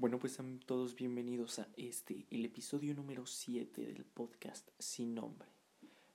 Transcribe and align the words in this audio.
Bueno, 0.00 0.20
pues 0.20 0.34
sean 0.34 0.60
todos 0.60 0.94
bienvenidos 0.94 1.58
a 1.58 1.66
este, 1.76 2.24
el 2.30 2.44
episodio 2.44 2.94
número 2.94 3.26
7 3.26 3.84
del 3.84 4.04
podcast 4.04 4.68
Sin 4.78 5.12
Nombre. 5.12 5.48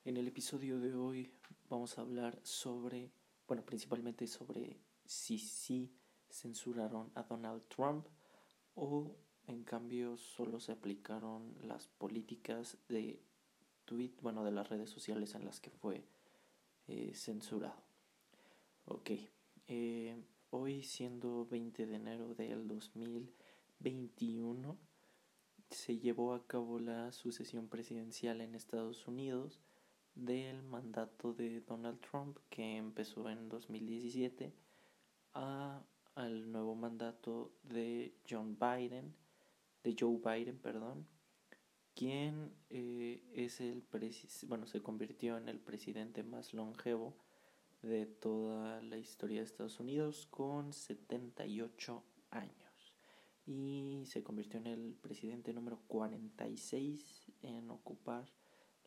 En 0.06 0.16
el 0.16 0.26
episodio 0.26 0.80
de 0.80 0.96
hoy 0.96 1.30
vamos 1.70 1.98
a 1.98 2.02
hablar 2.04 2.40
sobre, 2.44 3.12
bueno, 3.46 3.62
principalmente 3.66 4.26
sobre 4.26 4.78
si 5.04 5.38
sí 5.38 5.92
censuraron 6.30 7.12
a 7.14 7.24
Donald 7.24 7.64
Trump 7.68 8.08
o 8.76 9.18
en 9.48 9.66
cambio 9.66 10.16
solo 10.16 10.62
se 10.62 10.72
aplicaron 10.72 11.54
las 11.68 11.88
políticas 11.88 12.78
de 12.88 13.20
tweet, 13.84 14.14
bueno, 14.22 14.46
de 14.46 14.52
las 14.52 14.70
redes 14.70 14.90
sociales 14.92 15.36
en 15.36 15.44
las 15.44 15.60
que 15.60 15.72
fue 15.72 16.06
eh, 16.88 17.12
censurado. 17.14 17.84
Ok, 18.86 19.12
eh, 19.68 20.16
hoy 20.52 20.84
siendo 20.84 21.46
20 21.48 21.86
de 21.86 21.96
enero 21.96 22.34
del 22.34 22.66
2021 23.84 24.78
se 25.70 26.00
llevó 26.00 26.34
a 26.34 26.48
cabo 26.48 26.80
la 26.80 27.12
sucesión 27.12 27.68
presidencial 27.68 28.40
en 28.40 28.56
Estados 28.56 29.08
Unidos 29.10 29.60
del 30.16 30.64
mandato 30.64 31.34
de 31.34 31.60
Donald 31.60 32.00
Trump 32.00 32.38
que 32.50 32.78
empezó 32.78 33.30
en 33.30 33.50
2017 33.50 34.54
a, 35.34 35.84
al 36.16 36.50
nuevo 36.52 36.76
mandato 36.76 37.52
de 37.64 38.16
John 38.30 38.58
Biden, 38.58 39.14
de 39.84 39.96
Joe 40.00 40.18
Biden, 40.18 40.60
perdón, 40.60 41.06
quien 41.94 42.54
eh, 42.70 43.22
es 43.34 43.60
el 43.60 43.84
bueno 44.48 44.66
se 44.66 44.82
convirtió 44.82 45.38
en 45.38 45.50
el 45.50 45.60
presidente 45.60 46.24
más 46.24 46.54
longevo 46.54 47.18
de 47.82 48.06
toda 48.06 48.82
la 48.82 48.98
historia 48.98 49.40
de 49.40 49.46
Estados 49.46 49.82
Unidos 49.82 50.26
con 50.32 50.72
78 50.72 52.02
años 52.32 52.63
y 53.46 54.04
se 54.06 54.24
convirtió 54.24 54.60
en 54.60 54.68
el 54.68 54.94
presidente 54.96 55.54
número 55.54 55.82
46 55.88 57.32
en 57.42 57.70
ocupar 57.70 58.32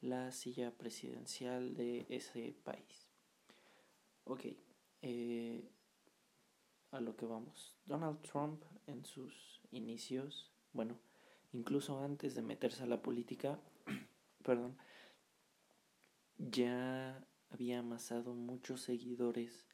la 0.00 0.32
silla 0.32 0.70
presidencial 0.76 1.74
de 1.74 2.06
ese 2.08 2.54
país. 2.64 3.08
Ok, 4.24 4.44
eh, 5.02 5.70
a 6.90 7.00
lo 7.00 7.16
que 7.16 7.26
vamos. 7.26 7.74
Donald 7.84 8.20
Trump 8.22 8.62
en 8.86 9.04
sus 9.04 9.60
inicios, 9.70 10.52
bueno, 10.72 10.98
incluso 11.52 12.02
antes 12.02 12.34
de 12.34 12.42
meterse 12.42 12.82
a 12.82 12.86
la 12.86 13.02
política, 13.02 13.58
perdón, 14.44 14.76
ya 16.38 17.26
había 17.50 17.80
amasado 17.80 18.34
muchos 18.34 18.82
seguidores 18.82 19.66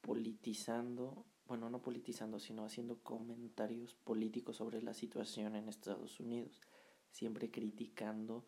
politizando, 0.00 1.26
bueno, 1.50 1.68
no 1.68 1.82
politizando, 1.82 2.38
sino 2.38 2.64
haciendo 2.64 3.02
comentarios 3.02 3.96
políticos 3.96 4.58
sobre 4.58 4.80
la 4.82 4.94
situación 4.94 5.56
en 5.56 5.68
Estados 5.68 6.20
Unidos, 6.20 6.60
siempre 7.10 7.50
criticando 7.50 8.46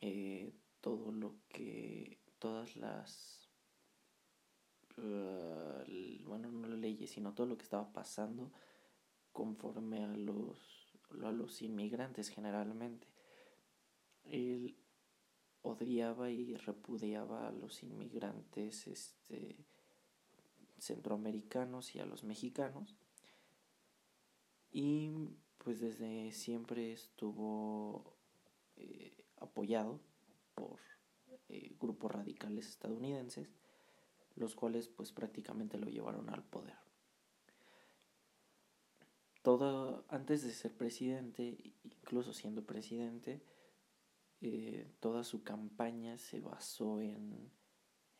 eh, 0.00 0.52
todo 0.80 1.12
lo 1.12 1.36
que, 1.48 2.18
todas 2.40 2.74
las, 2.74 3.48
uh, 4.96 5.84
bueno, 6.24 6.50
no 6.50 6.66
leyes, 6.66 7.12
sino 7.12 7.32
todo 7.32 7.46
lo 7.46 7.56
que 7.56 7.62
estaba 7.62 7.92
pasando 7.92 8.50
conforme 9.32 10.02
a 10.02 10.08
los, 10.08 10.98
a 11.22 11.30
los 11.30 11.62
inmigrantes 11.62 12.30
generalmente. 12.30 13.06
Él 14.24 14.76
odiaba 15.62 16.28
y 16.32 16.56
repudiaba 16.56 17.46
a 17.46 17.52
los 17.52 17.84
inmigrantes 17.84 18.88
este, 18.88 19.64
centroamericanos 20.78 21.94
y 21.94 22.00
a 22.00 22.06
los 22.06 22.24
mexicanos. 22.24 22.96
Y 24.70 25.10
pues 25.58 25.80
desde 25.80 26.32
siempre 26.32 26.92
estuvo 26.92 28.16
eh, 28.76 29.24
apoyado 29.38 30.00
por 30.54 30.78
eh, 31.48 31.74
grupos 31.80 32.12
radicales 32.12 32.68
estadounidenses, 32.68 33.48
los 34.34 34.54
cuales 34.54 34.88
pues 34.88 35.12
prácticamente 35.12 35.78
lo 35.78 35.86
llevaron 35.86 36.28
al 36.30 36.44
poder. 36.44 36.76
Todo 39.42 40.04
antes 40.08 40.42
de 40.42 40.52
ser 40.52 40.76
presidente, 40.76 41.72
incluso 41.84 42.32
siendo 42.32 42.64
presidente, 42.66 43.40
eh, 44.40 44.90
toda 45.00 45.24
su 45.24 45.42
campaña 45.42 46.18
se 46.18 46.40
basó 46.40 47.00
en, 47.00 47.50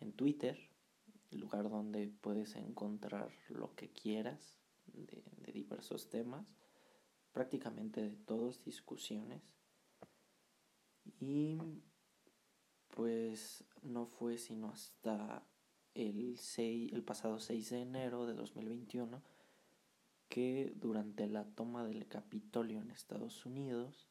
en 0.00 0.12
Twitter, 0.12 0.71
lugar 1.31 1.69
donde 1.71 2.09
puedes 2.21 2.57
encontrar 2.57 3.31
lo 3.49 3.75
que 3.75 3.91
quieras 3.91 4.59
de, 4.87 5.25
de 5.39 5.53
diversos 5.53 6.09
temas, 6.09 6.55
prácticamente 7.33 8.01
de 8.01 8.17
todos, 8.17 8.65
discusiones. 8.65 9.43
Y 11.21 11.59
pues 12.89 13.65
no 13.83 14.07
fue 14.07 14.39
sino 14.39 14.71
hasta 14.71 15.47
el, 15.95 16.39
6, 16.39 16.93
el 16.93 17.03
pasado 17.03 17.39
6 17.39 17.71
de 17.71 17.81
enero 17.81 18.27
de 18.27 18.35
2021 18.35 19.23
que 20.29 20.73
durante 20.77 21.27
la 21.27 21.45
toma 21.45 21.85
del 21.87 22.07
Capitolio 22.09 22.81
en 22.81 22.91
Estados 22.91 23.47
Unidos 23.47 24.09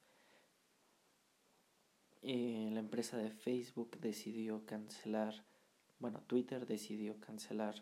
eh, 2.22 2.70
la 2.72 2.80
empresa 2.80 3.18
de 3.18 3.30
Facebook 3.30 4.00
decidió 4.00 4.66
cancelar, 4.66 5.46
bueno, 6.00 6.22
Twitter 6.28 6.66
decidió 6.66 7.19
cancelar 7.19 7.75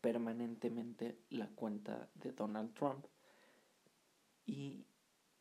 permanentemente 0.00 1.18
la 1.30 1.48
cuenta 1.48 2.08
de 2.14 2.32
Donald 2.32 2.72
Trump 2.74 3.06
y, 4.46 4.86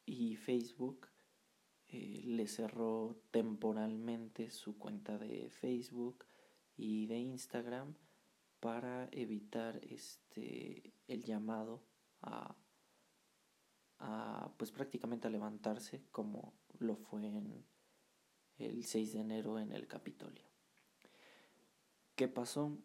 y 0.06 0.36
Facebook 0.36 1.08
eh, 1.90 2.22
le 2.26 2.48
cerró 2.48 3.22
temporalmente 3.32 4.50
su 4.50 4.78
cuenta 4.78 5.18
de 5.18 5.50
Facebook 5.50 6.26
y 6.76 7.06
de 7.06 7.18
Instagram 7.20 7.96
para 8.60 9.08
evitar 9.12 9.80
este 9.84 10.94
el 11.08 11.24
llamado 11.24 11.84
a, 12.22 12.56
a 14.00 14.52
pues 14.58 14.72
prácticamente 14.72 15.28
a 15.28 15.32
levantarse 15.32 16.04
como 16.12 16.54
lo 16.80 16.98
fue 16.98 17.26
en 17.28 17.64
el 18.58 18.84
6 18.84 19.14
de 19.14 19.20
enero 19.20 19.60
en 19.60 19.72
el 19.72 19.88
Capitolio. 19.88 20.47
¿Qué 22.18 22.28
pasó? 22.28 22.76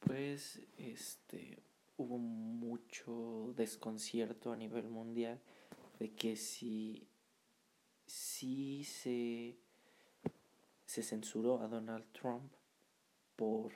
Pues 0.00 0.62
este 0.78 1.62
hubo 1.98 2.16
mucho 2.16 3.52
desconcierto 3.58 4.52
a 4.52 4.56
nivel 4.56 4.88
mundial 4.88 5.38
de 5.98 6.14
que 6.14 6.36
si, 6.36 7.06
si 8.06 8.84
se, 8.84 9.58
se 10.86 11.02
censuró 11.02 11.60
a 11.60 11.68
Donald 11.68 12.06
Trump 12.12 12.50
por, 13.36 13.70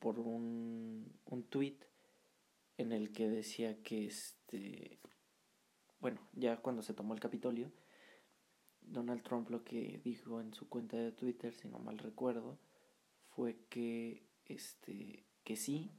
por 0.00 0.18
un, 0.18 1.10
un 1.24 1.42
tweet 1.44 1.78
en 2.76 2.92
el 2.92 3.10
que 3.10 3.30
decía 3.30 3.82
que 3.82 4.04
este 4.04 4.98
bueno, 5.98 6.20
ya 6.34 6.58
cuando 6.58 6.82
se 6.82 6.92
tomó 6.92 7.14
el 7.14 7.20
Capitolio, 7.20 7.72
Donald 8.82 9.22
Trump 9.22 9.48
lo 9.48 9.64
que 9.64 9.98
dijo 10.04 10.42
en 10.42 10.52
su 10.52 10.68
cuenta 10.68 10.98
de 10.98 11.12
Twitter, 11.12 11.54
si 11.54 11.68
no 11.68 11.78
mal 11.78 11.96
recuerdo, 11.96 12.58
fue 13.34 13.56
que 13.68 14.22
este 14.46 15.24
que 15.44 15.56
sí, 15.56 15.90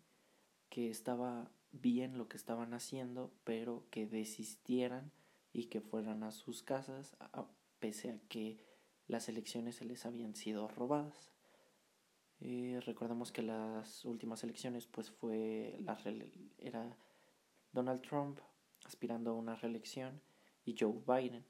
que 0.69 0.89
estaba 0.89 1.51
bien 1.71 2.17
lo 2.17 2.27
que 2.27 2.37
estaban 2.37 2.73
haciendo, 2.73 3.33
pero 3.43 3.85
que 3.89 4.05
desistieran 4.05 5.11
y 5.51 5.65
que 5.65 5.81
fueran 5.81 6.23
a 6.23 6.31
sus 6.31 6.63
casas 6.63 7.15
a, 7.19 7.45
pese 7.79 8.11
a 8.11 8.19
que 8.29 8.59
las 9.07 9.27
elecciones 9.27 9.75
se 9.75 9.85
les 9.85 10.05
habían 10.05 10.35
sido 10.35 10.67
robadas. 10.67 11.31
Eh, 12.39 12.79
recordemos 12.85 13.31
que 13.31 13.41
las 13.41 14.05
últimas 14.05 14.43
elecciones 14.43 14.87
pues 14.87 15.11
fue 15.11 15.77
la 15.81 15.97
era 16.57 16.97
Donald 17.71 18.01
Trump 18.01 18.39
aspirando 18.85 19.31
a 19.31 19.35
una 19.35 19.55
reelección 19.55 20.21
y 20.65 20.75
Joe 20.77 21.01
Biden 21.07 21.45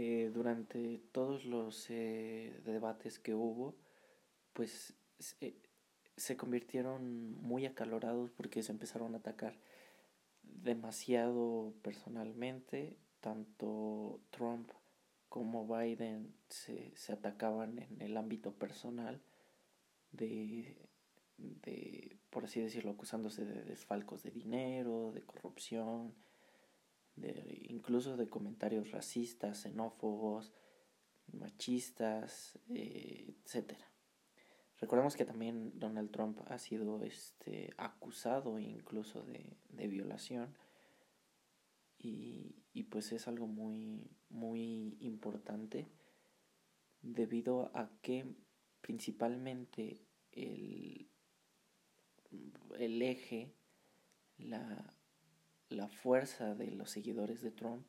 eh, 0.00 0.30
durante 0.32 1.00
todos 1.10 1.44
los 1.44 1.90
eh, 1.90 2.60
debates 2.64 3.18
que 3.18 3.34
hubo, 3.34 3.74
pues 4.52 4.94
eh, 5.40 5.56
se 6.16 6.36
convirtieron 6.36 7.32
muy 7.42 7.66
acalorados 7.66 8.30
porque 8.30 8.62
se 8.62 8.70
empezaron 8.70 9.16
a 9.16 9.18
atacar 9.18 9.58
demasiado 10.44 11.74
personalmente, 11.82 12.96
tanto 13.18 14.20
Trump 14.30 14.70
como 15.28 15.66
Biden 15.66 16.32
se, 16.48 16.92
se 16.94 17.12
atacaban 17.12 17.80
en 17.80 18.00
el 18.00 18.16
ámbito 18.16 18.52
personal 18.52 19.20
de, 20.12 20.76
de, 21.38 22.16
por 22.30 22.44
así 22.44 22.60
decirlo, 22.60 22.92
acusándose 22.92 23.44
de 23.44 23.64
desfalcos 23.64 24.22
de 24.22 24.30
dinero, 24.30 25.10
de 25.10 25.22
corrupción, 25.22 26.14
de, 27.20 27.66
incluso 27.68 28.16
de 28.16 28.28
comentarios 28.28 28.90
racistas, 28.90 29.62
xenófobos, 29.62 30.52
machistas, 31.32 32.58
eh, 32.70 33.34
etc. 33.44 33.74
Recordemos 34.80 35.16
que 35.16 35.24
también 35.24 35.78
Donald 35.78 36.10
Trump 36.10 36.40
ha 36.46 36.58
sido 36.58 37.02
este, 37.02 37.74
acusado 37.76 38.58
incluso 38.58 39.22
de, 39.22 39.56
de 39.70 39.88
violación 39.88 40.54
y, 41.98 42.54
y, 42.72 42.84
pues 42.84 43.10
es 43.12 43.26
algo 43.26 43.48
muy, 43.48 44.08
muy 44.30 44.96
importante 45.00 45.88
debido 47.02 47.72
a 47.74 47.90
que 48.02 48.24
principalmente 48.80 50.00
el, 50.30 51.08
el 52.78 53.02
eje, 53.02 53.52
la, 54.38 54.94
la 55.70 55.88
fuerza 55.88 56.54
de 56.54 56.70
los 56.72 56.90
seguidores 56.90 57.42
de 57.42 57.50
Trump 57.50 57.86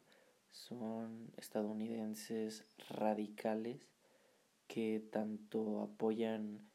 son 0.51 1.31
estadounidenses 1.37 2.65
radicales 2.89 3.87
que 4.67 4.99
tanto 5.11 5.81
apoyan 5.81 6.69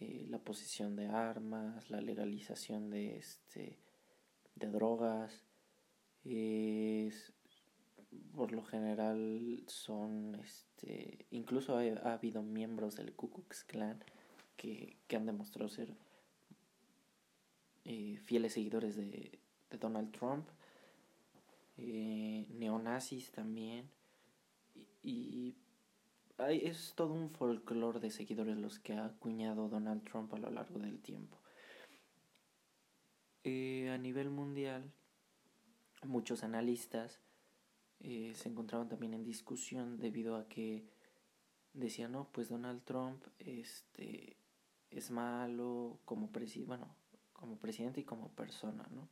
eh, 0.00 0.26
la 0.28 0.38
posesión 0.38 0.96
de 0.96 1.06
armas, 1.06 1.90
la 1.90 2.00
legalización 2.00 2.90
de 2.90 3.16
este 3.16 3.78
de 4.54 4.68
drogas, 4.68 5.44
por 8.34 8.52
lo 8.52 8.62
general 8.62 9.64
son 9.66 10.36
este 10.36 11.26
incluso 11.30 11.76
ha, 11.76 12.12
habido 12.12 12.42
miembros 12.42 12.96
del 12.96 13.12
Ku 13.12 13.30
Klux 13.30 13.64
Klan 13.64 14.02
que, 14.56 14.96
que 15.08 15.16
han 15.16 15.26
demostrado 15.26 15.68
ser 15.68 15.96
eh, 17.84 18.16
fieles 18.18 18.52
seguidores 18.52 18.94
de, 18.96 19.41
de 19.72 19.78
Donald 19.78 20.12
Trump 20.12 20.46
eh, 21.78 22.46
neonazis 22.50 23.32
también 23.32 23.90
y, 25.02 25.56
es 26.48 26.94
todo 26.96 27.12
un 27.12 27.30
folclore 27.30 28.00
de 28.00 28.10
seguidores 28.10 28.56
los 28.56 28.78
que 28.78 28.94
ha 28.94 29.04
acuñado 29.04 29.68
Donald 29.68 30.02
Trump 30.02 30.32
a 30.34 30.38
lo 30.38 30.50
largo 30.50 30.80
del 30.80 31.00
tiempo. 31.00 31.38
Eh, 33.44 33.90
a 33.90 33.98
nivel 33.98 34.30
mundial, 34.30 34.90
muchos 36.02 36.42
analistas 36.42 37.20
eh, 38.00 38.32
se 38.34 38.48
encontraban 38.48 38.88
también 38.88 39.14
en 39.14 39.24
discusión 39.24 39.98
debido 39.98 40.36
a 40.36 40.48
que 40.48 40.84
decían, 41.74 42.12
no, 42.12 42.28
pues 42.32 42.48
Donald 42.48 42.82
Trump 42.82 43.22
este, 43.38 44.36
es 44.90 45.10
malo 45.10 46.00
como, 46.04 46.30
presi 46.32 46.64
bueno, 46.64 46.94
como 47.32 47.56
presidente 47.56 48.00
y 48.00 48.04
como 48.04 48.30
persona, 48.30 48.86
¿no? 48.90 49.08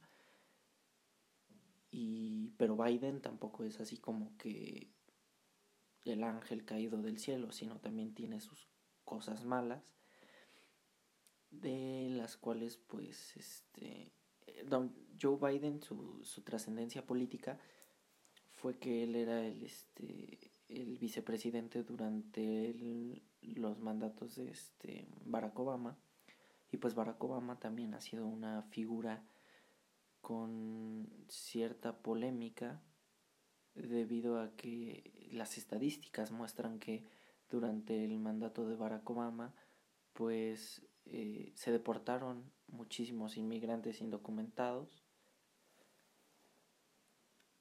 Y, 1.90 2.52
pero 2.56 2.76
Biden 2.76 3.20
tampoco 3.20 3.64
es 3.64 3.80
así 3.80 3.96
como 3.96 4.36
que 4.36 4.90
el 6.04 6.22
ángel 6.22 6.64
caído 6.64 7.02
del 7.02 7.18
cielo, 7.18 7.52
sino 7.52 7.78
también 7.80 8.14
tiene 8.14 8.40
sus 8.40 8.68
cosas 9.04 9.44
malas, 9.44 9.82
de 11.50 12.08
las 12.10 12.36
cuales 12.36 12.76
pues 12.76 13.36
este 13.36 14.12
Don 14.66 14.94
Joe 15.20 15.36
Biden 15.36 15.82
su, 15.82 16.20
su 16.22 16.42
trascendencia 16.42 17.04
política 17.04 17.58
fue 18.52 18.78
que 18.78 19.02
él 19.02 19.16
era 19.16 19.44
el 19.44 19.62
este 19.64 20.52
el 20.68 20.98
vicepresidente 20.98 21.82
durante 21.82 23.20
los 23.42 23.80
mandatos 23.80 24.36
de 24.36 24.50
este 24.50 25.08
Barack 25.24 25.58
Obama 25.58 25.98
y 26.70 26.76
pues 26.76 26.94
Barack 26.94 27.22
Obama 27.24 27.58
también 27.58 27.94
ha 27.94 28.00
sido 28.00 28.26
una 28.26 28.62
figura 28.62 29.24
con 30.30 31.08
cierta 31.26 32.02
polémica 32.02 32.80
debido 33.74 34.40
a 34.40 34.54
que 34.54 35.28
las 35.32 35.58
estadísticas 35.58 36.30
muestran 36.30 36.78
que 36.78 37.04
durante 37.50 38.04
el 38.04 38.16
mandato 38.20 38.64
de 38.68 38.76
Barack 38.76 39.10
Obama 39.10 39.52
pues 40.12 40.86
eh, 41.06 41.50
se 41.56 41.72
deportaron 41.72 42.52
muchísimos 42.68 43.36
inmigrantes 43.36 44.00
indocumentados 44.00 45.02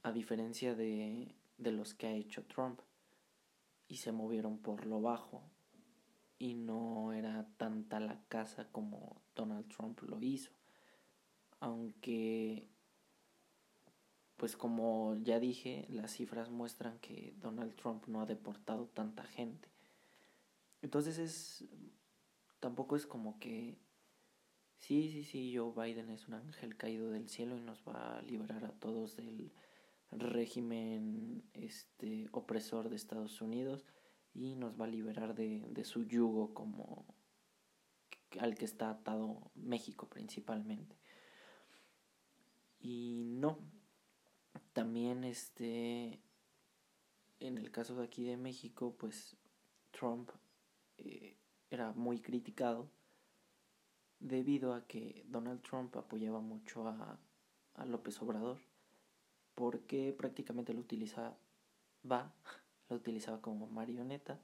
a 0.04 0.12
diferencia 0.12 0.76
de, 0.76 1.34
de 1.58 1.72
los 1.72 1.96
que 1.96 2.06
ha 2.06 2.14
hecho 2.14 2.46
Trump 2.46 2.82
y 3.88 3.96
se 3.96 4.12
movieron 4.12 4.60
por 4.60 4.86
lo 4.86 5.02
bajo. 5.02 5.42
Y 6.38 6.54
no 6.54 7.14
era 7.14 7.50
tanta 7.58 8.00
la 8.00 8.24
casa 8.28 8.72
como 8.72 9.24
Donald 9.34 9.68
Trump 9.70 10.00
lo 10.04 10.22
hizo 10.22 10.59
aunque 11.60 12.68
pues 14.40 14.56
como 14.56 15.18
ya 15.22 15.38
dije, 15.40 15.86
las 15.90 16.12
cifras 16.12 16.50
muestran 16.50 16.98
que 17.00 17.34
Donald 17.42 17.76
Trump 17.76 18.08
no 18.08 18.22
ha 18.22 18.26
deportado 18.26 18.88
tanta 18.88 19.26
gente. 19.26 19.68
Entonces 20.82 21.18
es 21.18 21.66
tampoco 22.62 22.96
es 22.96 23.06
como 23.06 23.38
que 23.40 23.78
sí, 24.78 25.12
sí, 25.12 25.24
sí, 25.26 25.56
Joe 25.56 25.74
Biden 25.76 26.10
es 26.10 26.28
un 26.30 26.36
ángel 26.36 26.78
caído 26.78 27.12
del 27.12 27.28
cielo 27.28 27.58
y 27.58 27.62
nos 27.62 27.84
va 27.84 28.18
a 28.18 28.22
liberar 28.22 28.64
a 28.64 28.72
todos 28.72 29.18
del 29.18 29.52
régimen 30.12 31.44
este 31.54 32.30
opresor 32.32 32.90
de 32.90 32.96
Estados 32.96 33.42
Unidos 33.42 33.86
y 34.34 34.56
nos 34.56 34.80
va 34.80 34.86
a 34.86 34.90
liberar 34.90 35.36
de, 35.36 35.68
de 35.70 35.84
su 35.84 36.04
yugo 36.04 36.54
como 36.54 37.06
al 38.40 38.56
que 38.56 38.66
está 38.66 38.90
atado 38.90 39.52
México 39.56 40.08
principalmente. 40.08 40.99
Y 42.80 43.24
no, 43.26 43.60
también 44.74 45.24
este, 45.24 46.22
en 47.40 47.58
el 47.58 47.72
caso 47.72 47.96
de 47.96 48.06
aquí 48.06 48.24
de 48.24 48.38
México, 48.38 48.96
pues 48.98 49.36
Trump 49.92 50.30
eh, 50.98 51.38
era 51.70 51.92
muy 51.94 52.20
criticado 52.20 52.90
debido 54.20 54.74
a 54.74 54.86
que 54.88 55.26
Donald 55.28 55.62
Trump 55.62 55.96
apoyaba 55.96 56.42
mucho 56.42 56.88
a, 56.88 57.20
a 57.76 57.86
López 57.86 58.22
Obrador 58.22 58.60
porque 59.60 60.14
prácticamente 60.18 60.74
lo 60.74 60.80
utilizaba, 60.80 61.38
lo 62.90 62.96
utilizaba 62.96 63.42
como 63.42 63.68
marioneta. 63.68 64.40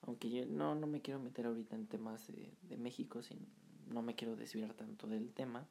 Aunque 0.00 0.30
yo 0.30 0.46
no, 0.46 0.74
no 0.74 0.86
me 0.86 1.02
quiero 1.02 1.20
meter 1.20 1.44
ahorita 1.44 1.76
en 1.76 1.86
temas 1.86 2.26
de, 2.26 2.56
de 2.62 2.78
México, 2.78 3.22
sin, 3.22 3.46
no 3.88 4.00
me 4.00 4.14
quiero 4.14 4.34
desviar 4.34 4.72
tanto 4.72 5.06
del 5.06 5.34
tema. 5.34 5.68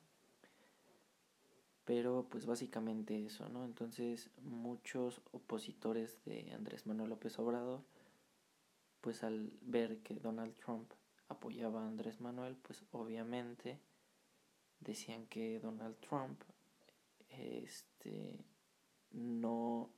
Pero 1.90 2.28
pues 2.30 2.46
básicamente 2.46 3.26
eso, 3.26 3.50
¿no? 3.50 3.66
Entonces 3.66 4.30
muchos 4.44 5.24
opositores 5.32 6.24
de 6.24 6.52
Andrés 6.52 6.86
Manuel 6.86 7.10
López 7.10 7.40
Obrador, 7.40 7.82
pues 9.02 9.24
al 9.24 9.52
ver 9.62 9.98
que 10.04 10.14
Donald 10.14 10.54
Trump 10.54 10.92
apoyaba 11.30 11.82
a 11.82 11.88
Andrés 11.88 12.22
Manuel, 12.22 12.58
pues 12.58 12.86
obviamente 12.92 13.80
decían 14.80 15.26
que 15.26 15.60
Donald 15.60 15.96
Trump 16.00 16.40
este 17.30 18.46
no 19.10 19.90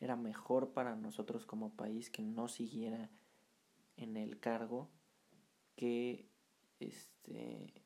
era 0.00 0.16
mejor 0.16 0.72
para 0.72 0.96
nosotros 0.96 1.44
como 1.44 1.76
país 1.76 2.08
que 2.08 2.22
no 2.22 2.48
siguiera 2.48 3.10
en 3.98 4.16
el 4.16 4.40
cargo 4.40 4.88
que 5.74 6.30
este 6.80 7.85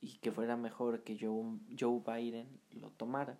y 0.00 0.18
que 0.18 0.32
fuera 0.32 0.56
mejor 0.56 1.02
que 1.02 1.18
Joe, 1.18 1.58
Joe 1.78 2.02
Biden 2.06 2.60
lo 2.70 2.90
tomara 2.90 3.38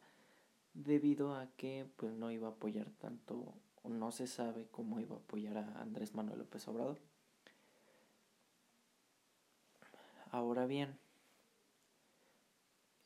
debido 0.74 1.34
a 1.34 1.46
que 1.56 1.88
pues 1.96 2.12
no 2.12 2.30
iba 2.30 2.48
a 2.48 2.52
apoyar 2.52 2.90
tanto 2.98 3.54
o 3.82 3.88
no 3.88 4.12
se 4.12 4.26
sabe 4.26 4.66
cómo 4.70 5.00
iba 5.00 5.16
a 5.16 5.18
apoyar 5.18 5.58
a 5.58 5.80
Andrés 5.80 6.14
Manuel 6.14 6.40
López 6.40 6.66
Obrador. 6.68 6.98
Ahora 10.30 10.66
bien, 10.66 10.98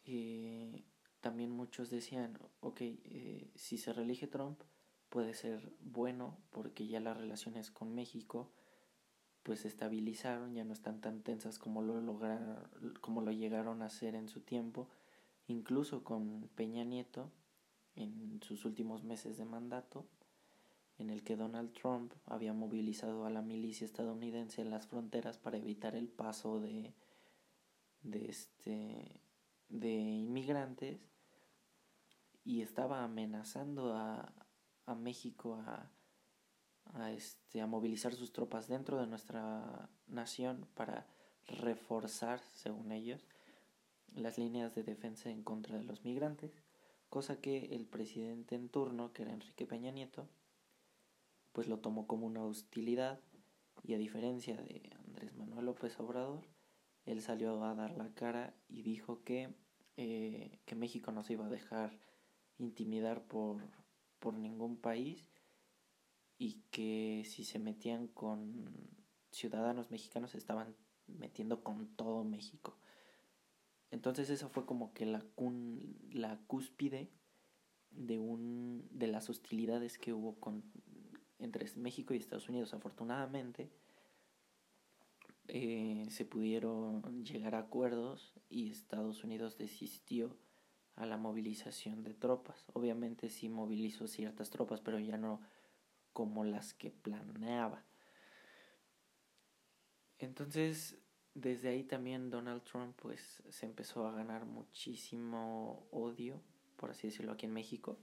eh, 0.05 0.83
también 1.21 1.51
muchos 1.51 1.91
decían, 1.91 2.39
ok, 2.61 2.81
eh, 2.81 3.51
si 3.55 3.79
se 3.79 3.93
reelige 3.93 4.27
Trump 4.27 4.61
puede 5.11 5.35
ser 5.35 5.73
bueno 5.81 6.39
porque 6.51 6.87
ya 6.87 6.99
las 6.99 7.17
relaciones 7.17 7.71
con 7.71 7.95
México 7.95 8.51
pues 9.43 9.61
se 9.61 9.69
estabilizaron, 9.69 10.55
ya 10.55 10.65
no 10.65 10.73
están 10.73 11.01
tan 11.01 11.23
tensas 11.23 11.59
como 11.59 11.83
lo 11.83 12.01
lograron, 12.01 12.69
como 13.01 13.23
lo 13.23 13.33
llegaron 13.33 13.83
a 13.83 13.87
hacer 13.87 14.15
en 14.15 14.29
su 14.29 14.41
tiempo, 14.41 14.89
incluso 15.47 16.05
con 16.05 16.49
Peña 16.55 16.85
Nieto 16.85 17.31
en 17.97 18.41
sus 18.43 18.65
últimos 18.65 19.03
meses 19.03 19.37
de 19.37 19.45
mandato, 19.45 20.07
en 20.99 21.11
el 21.11 21.23
que 21.23 21.37
Donald 21.37 21.73
Trump 21.73 22.13
había 22.27 22.53
movilizado 22.53 23.25
a 23.25 23.31
la 23.31 23.43
milicia 23.43 23.85
estadounidense 23.85 24.61
en 24.61 24.71
las 24.71 24.87
fronteras 24.87 25.39
para 25.39 25.57
evitar 25.57 25.95
el 25.95 26.09
paso 26.09 26.61
de 26.61 26.95
de 28.03 28.31
este 28.31 29.21
de 29.69 29.91
inmigrantes 29.91 30.99
y 32.45 32.63
estaba 32.63 33.05
amenazando 33.05 33.95
a, 33.95 34.33
a 34.87 34.95
México 34.95 35.63
a 35.67 35.91
a, 36.95 37.13
este, 37.13 37.61
a 37.61 37.67
movilizar 37.67 38.15
sus 38.15 38.33
tropas 38.33 38.69
dentro 38.69 38.99
de 38.99 39.07
nuestra 39.07 39.91
nación 40.07 40.67
para 40.75 41.07
reforzar, 41.47 42.41
según 42.55 42.93
ellos, 42.93 43.27
las 44.15 44.39
líneas 44.39 44.75
de 44.75 44.83
defensa 44.83 45.31
en 45.31 45.43
contra 45.43 45.77
de 45.79 45.85
los 45.85 46.05
migrantes, 46.05 46.53
cosa 47.09 47.41
que 47.41 47.75
el 47.75 47.87
presidente 47.87 48.55
en 48.55 48.69
turno, 48.69 49.13
que 49.13 49.23
era 49.23 49.33
Enrique 49.33 49.67
Peña 49.67 49.91
Nieto, 49.91 50.29
pues 51.53 51.69
lo 51.69 51.79
tomó 51.79 52.07
como 52.07 52.27
una 52.27 52.45
hostilidad 52.45 53.21
y 53.83 53.95
a 53.95 53.99
diferencia 53.99 54.57
de 54.57 54.91
Andrés 55.07 55.35
Manuel 55.35 55.67
López 55.67 55.99
Obrador, 55.99 56.45
él 57.07 57.23
salió 57.23 57.65
a 57.65 57.75
dar 57.75 57.97
la 57.97 58.13
cara 58.15 58.55
y 58.69 58.83
dijo 58.83 59.23
que, 59.25 59.55
eh, 59.97 60.61
que 60.65 60.75
México 60.75 61.13
no 61.13 61.25
se 61.25 61.33
iba 61.33 61.47
a 61.47 61.51
dejar 61.51 61.99
intimidar 62.59 63.25
por, 63.25 63.63
por 64.19 64.35
ningún 64.35 64.77
país 64.77 65.27
y 66.41 66.63
que 66.71 67.23
si 67.27 67.45
se 67.45 67.59
metían 67.59 68.09
con 68.09 68.67
ciudadanos 69.31 69.91
mexicanos 69.91 70.35
estaban 70.35 70.75
metiendo 71.07 71.63
con 71.63 71.95
todo 71.97 72.25
México. 72.25 72.79
Entonces 73.91 74.31
esa 74.31 74.49
fue 74.49 74.65
como 74.65 74.95
que 74.95 75.05
la, 75.05 75.23
la 76.11 76.41
cúspide 76.47 77.11
de, 77.91 78.19
un, 78.19 78.89
de 78.91 79.09
las 79.09 79.29
hostilidades 79.29 79.99
que 79.99 80.15
hubo 80.15 80.41
con, 80.41 80.65
entre 81.39 81.71
México 81.77 82.15
y 82.15 82.17
Estados 82.17 82.49
Unidos. 82.49 82.73
Afortunadamente 82.73 83.71
eh, 85.47 86.07
se 86.09 86.25
pudieron 86.25 87.23
llegar 87.23 87.55
a 87.55 87.59
acuerdos 87.59 88.33
y 88.49 88.71
Estados 88.71 89.25
Unidos 89.25 89.59
desistió 89.59 90.39
a 90.97 91.05
la 91.05 91.19
movilización 91.19 92.03
de 92.03 92.15
tropas. 92.15 92.65
Obviamente 92.73 93.29
sí 93.29 93.51
movilizó 93.51 94.07
ciertas 94.07 94.49
tropas, 94.49 94.81
pero 94.81 94.99
ya 94.99 95.19
no 95.19 95.43
como 96.21 96.45
las 96.45 96.75
que 96.75 96.91
planeaba. 96.91 97.83
Entonces, 100.19 100.99
desde 101.33 101.71
ahí 101.71 101.83
también 101.83 102.29
Donald 102.29 102.63
Trump 102.63 102.95
pues 103.01 103.43
se 103.49 103.65
empezó 103.65 104.07
a 104.07 104.13
ganar 104.13 104.45
muchísimo 104.45 105.89
odio, 105.91 106.43
por 106.77 106.91
así 106.91 107.07
decirlo, 107.07 107.33
aquí 107.33 107.47
en 107.47 107.55
México. 107.55 107.99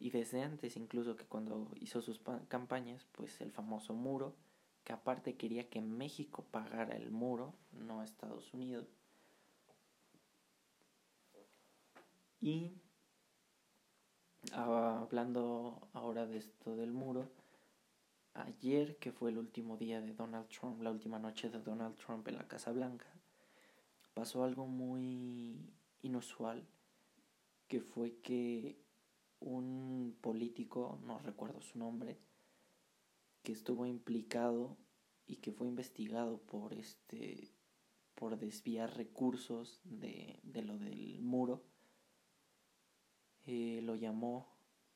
Y 0.00 0.10
desde 0.10 0.42
antes, 0.42 0.76
incluso 0.76 1.14
que 1.14 1.24
cuando 1.24 1.70
hizo 1.76 2.02
sus 2.02 2.20
campañas, 2.48 3.06
pues 3.12 3.40
el 3.40 3.52
famoso 3.52 3.94
muro, 3.94 4.34
que 4.82 4.92
aparte 4.92 5.36
quería 5.36 5.70
que 5.70 5.80
México 5.80 6.48
pagara 6.50 6.96
el 6.96 7.12
muro, 7.12 7.54
no 7.70 8.02
Estados 8.02 8.52
Unidos. 8.54 8.88
Y 12.40 12.82
hablando 14.56 15.88
ahora 15.92 16.26
de 16.26 16.38
esto 16.38 16.76
del 16.76 16.92
muro, 16.92 17.30
ayer 18.34 18.96
que 18.96 19.12
fue 19.12 19.30
el 19.30 19.38
último 19.38 19.76
día 19.76 20.00
de 20.00 20.14
Donald 20.14 20.48
Trump, 20.48 20.80
la 20.82 20.90
última 20.90 21.18
noche 21.18 21.50
de 21.50 21.60
Donald 21.60 21.96
Trump 21.96 22.26
en 22.28 22.36
la 22.36 22.48
Casa 22.48 22.72
Blanca, 22.72 23.06
pasó 24.14 24.44
algo 24.44 24.66
muy 24.66 25.58
inusual, 26.02 26.66
que 27.68 27.80
fue 27.80 28.18
que 28.20 28.78
un 29.40 30.16
político, 30.20 30.98
no 31.04 31.18
recuerdo 31.18 31.60
su 31.60 31.78
nombre, 31.78 32.18
que 33.42 33.52
estuvo 33.52 33.84
implicado 33.84 34.76
y 35.26 35.36
que 35.36 35.52
fue 35.52 35.66
investigado 35.66 36.38
por 36.38 36.72
este 36.72 37.52
por 38.14 38.38
desviar 38.38 38.96
recursos 38.96 39.78
de, 39.84 40.40
de 40.42 40.62
lo 40.62 40.78
del 40.78 41.20
muro 41.20 41.62
eh, 43.46 43.80
lo 43.82 43.94
llamó 43.94 44.46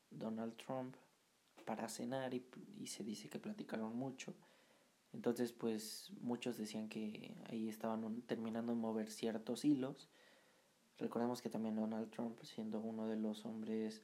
Donald 0.09 0.55
Trump 0.57 0.95
para 1.65 1.87
cenar 1.87 2.33
y, 2.33 2.45
y, 2.77 2.87
se 2.87 3.03
dice 3.03 3.29
que 3.29 3.39
platicaron 3.39 3.95
mucho. 3.95 4.33
Entonces, 5.13 5.53
pues 5.53 6.11
muchos 6.19 6.57
decían 6.57 6.89
que 6.89 7.35
ahí 7.49 7.69
estaban 7.69 8.21
terminando 8.23 8.73
de 8.73 8.77
mover 8.77 9.09
ciertos 9.09 9.63
hilos. 9.63 10.09
Recordemos 10.97 11.41
que 11.41 11.49
también 11.49 11.75
Donald 11.75 12.09
Trump, 12.11 12.41
siendo 12.43 12.79
uno 12.79 13.07
de 13.07 13.17
los 13.17 13.45
hombres 13.45 14.03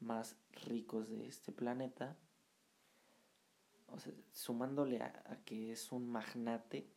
más 0.00 0.36
ricos 0.66 1.08
de 1.08 1.26
este 1.26 1.52
planeta, 1.52 2.16
o 3.88 3.98
sea, 3.98 4.12
sumándole 4.32 5.00
a, 5.02 5.22
a 5.26 5.36
que 5.44 5.72
es 5.72 5.90
un 5.90 6.08
magnate, 6.08 6.88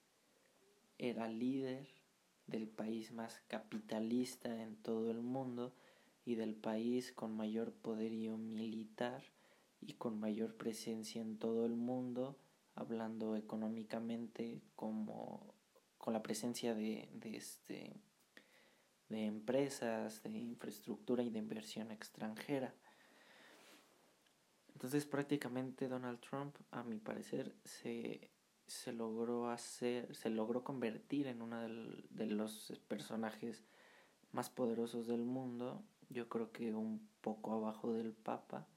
era 0.98 1.28
líder 1.28 1.88
del 2.46 2.68
país 2.68 3.12
más 3.12 3.42
capitalista 3.48 4.62
en 4.62 4.76
todo 4.76 5.10
el 5.10 5.22
mundo 5.22 5.74
y 6.26 6.36
del 6.36 6.56
país 6.56 7.12
con 7.12 7.36
mayor 7.36 7.74
poderío 7.74 8.38
militar 8.38 9.24
y 9.80 9.94
con 9.94 10.20
mayor 10.20 10.56
presencia 10.56 11.22
en 11.22 11.38
todo 11.38 11.66
el 11.66 11.76
mundo, 11.76 12.38
hablando 12.76 13.36
económicamente 13.36 14.62
como 14.76 15.56
con 15.98 16.14
la 16.14 16.24
presencia 16.24 16.74
de, 16.74 17.10
de 17.14 17.38
este 17.38 17.94
de 19.10 19.26
empresas, 19.26 20.24
de 20.24 20.40
infraestructura 20.40 21.22
y 21.22 21.30
de 21.30 21.40
inversión 21.40 21.92
extranjera. 21.92 22.74
Entonces 24.74 25.06
prácticamente 25.06 25.90
Donald 25.90 26.22
Trump, 26.22 26.56
a 26.72 26.82
mi 26.84 26.98
parecer, 26.98 27.54
se, 27.66 28.32
se 28.68 28.94
logró 28.94 29.50
hacer, 29.50 30.16
se 30.16 30.30
logró 30.30 30.64
convertir 30.64 31.28
en 31.28 31.42
uno 31.42 31.62
de 31.62 32.26
los 32.26 32.74
personajes 32.88 33.64
más 34.32 34.50
poderosos 34.50 35.08
del 35.08 35.26
mundo 35.26 35.84
yo 36.12 36.28
creo 36.30 36.52
que 36.52 36.74
un 36.74 37.08
poco 37.22 37.54
abajo 37.54 37.94
del 37.94 38.14
Papa, 38.14 38.68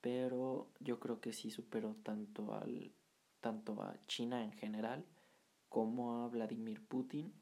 pero 0.00 0.70
yo 0.80 1.00
creo 1.00 1.20
que 1.20 1.32
sí 1.32 1.50
superó 1.50 1.94
tanto 2.02 2.54
al 2.54 2.92
tanto 3.40 3.82
a 3.82 3.96
China 4.06 4.44
en 4.44 4.52
general 4.52 5.04
como 5.68 6.24
a 6.24 6.28
Vladimir 6.28 6.84
Putin, 6.86 7.32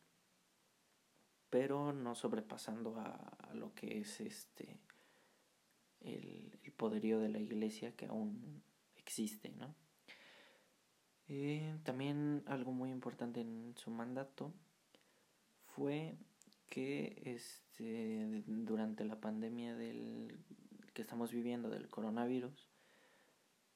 pero 1.50 1.92
no 1.92 2.14
sobrepasando 2.14 2.98
a, 2.98 3.50
lo 3.54 3.74
que 3.74 3.98
es 3.98 4.20
este 4.20 4.78
el, 6.00 6.52
poderío 6.76 7.18
de 7.18 7.28
la 7.28 7.40
iglesia 7.40 7.96
que 7.96 8.06
aún 8.06 8.62
existe, 8.94 9.50
¿no? 9.50 9.74
Eh, 11.26 11.76
también 11.82 12.44
algo 12.46 12.70
muy 12.70 12.90
importante 12.90 13.40
en 13.40 13.74
su 13.76 13.90
mandato 13.90 14.52
fue 15.74 16.16
que 16.68 17.20
este, 17.78 18.42
durante 18.46 19.04
la 19.04 19.20
pandemia 19.20 19.76
del, 19.76 20.36
que 20.94 21.02
estamos 21.02 21.30
viviendo 21.30 21.70
del 21.70 21.88
coronavirus, 21.88 22.68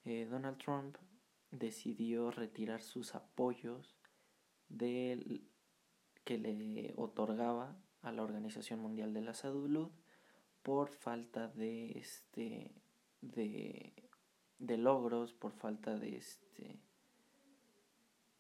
eh, 0.04 0.26
Donald 0.28 0.58
Trump 0.58 0.96
decidió 1.52 2.30
retirar 2.30 2.82
sus 2.82 3.14
apoyos 3.14 3.96
del, 4.68 5.46
que 6.24 6.38
le 6.38 6.94
otorgaba 6.96 7.76
a 8.02 8.10
la 8.10 8.22
Organización 8.22 8.80
Mundial 8.80 9.14
de 9.14 9.20
la 9.20 9.34
Salud 9.34 9.90
por 10.62 10.88
falta 10.88 11.48
de 11.48 11.98
este 11.98 12.72
de, 13.20 13.92
de 14.58 14.78
logros, 14.78 15.32
por 15.32 15.52
falta 15.52 15.96
de 15.96 16.16
este 16.16 16.80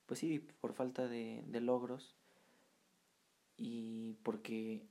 pues 0.06 0.18
sí, 0.18 0.40
por 0.60 0.72
falta 0.72 1.06
de, 1.06 1.44
de 1.46 1.60
logros 1.60 2.16
y 3.56 4.14
porque 4.24 4.84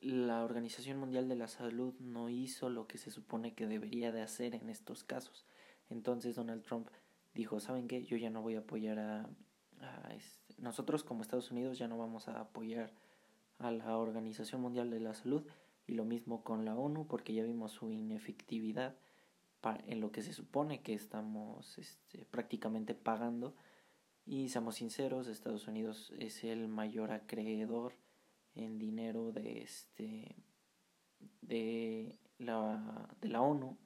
la 0.00 0.44
Organización 0.44 0.98
Mundial 0.98 1.28
de 1.28 1.36
la 1.36 1.48
Salud 1.48 1.94
no 1.98 2.28
hizo 2.28 2.68
lo 2.68 2.86
que 2.86 2.98
se 2.98 3.10
supone 3.10 3.54
que 3.54 3.66
debería 3.66 4.12
de 4.12 4.22
hacer 4.22 4.54
en 4.54 4.68
estos 4.68 5.04
casos. 5.04 5.46
Entonces 5.88 6.36
Donald 6.36 6.62
Trump 6.62 6.88
dijo, 7.34 7.60
¿saben 7.60 7.88
qué? 7.88 8.04
Yo 8.04 8.16
ya 8.16 8.30
no 8.30 8.42
voy 8.42 8.56
a 8.56 8.60
apoyar 8.60 8.98
a... 8.98 9.28
este... 10.14 10.54
Nosotros 10.58 11.04
como 11.04 11.22
Estados 11.22 11.50
Unidos 11.50 11.78
ya 11.78 11.88
no 11.88 11.98
vamos 11.98 12.28
a 12.28 12.40
apoyar 12.40 12.92
a 13.58 13.70
la 13.70 13.96
Organización 13.98 14.60
Mundial 14.60 14.90
de 14.90 15.00
la 15.00 15.14
Salud 15.14 15.46
y 15.86 15.92
lo 15.92 16.04
mismo 16.04 16.42
con 16.42 16.64
la 16.64 16.76
ONU 16.76 17.06
porque 17.06 17.34
ya 17.34 17.44
vimos 17.44 17.72
su 17.72 17.90
inefectividad 17.90 18.96
en 19.86 20.00
lo 20.00 20.12
que 20.12 20.22
se 20.22 20.32
supone 20.32 20.82
que 20.82 20.94
estamos 20.94 21.78
este, 21.78 22.24
prácticamente 22.26 22.94
pagando 22.94 23.54
y 24.24 24.48
seamos 24.48 24.76
sinceros, 24.76 25.28
Estados 25.28 25.66
Unidos 25.66 26.12
es 26.18 26.44
el 26.44 26.68
mayor 26.68 27.10
acreedor 27.12 27.94
en 28.56 28.78
dinero 28.78 29.32
de 29.32 29.62
este 29.62 30.36
de 31.42 32.18
la, 32.38 33.08
de 33.20 33.28
la 33.28 33.40
ONU 33.40 33.76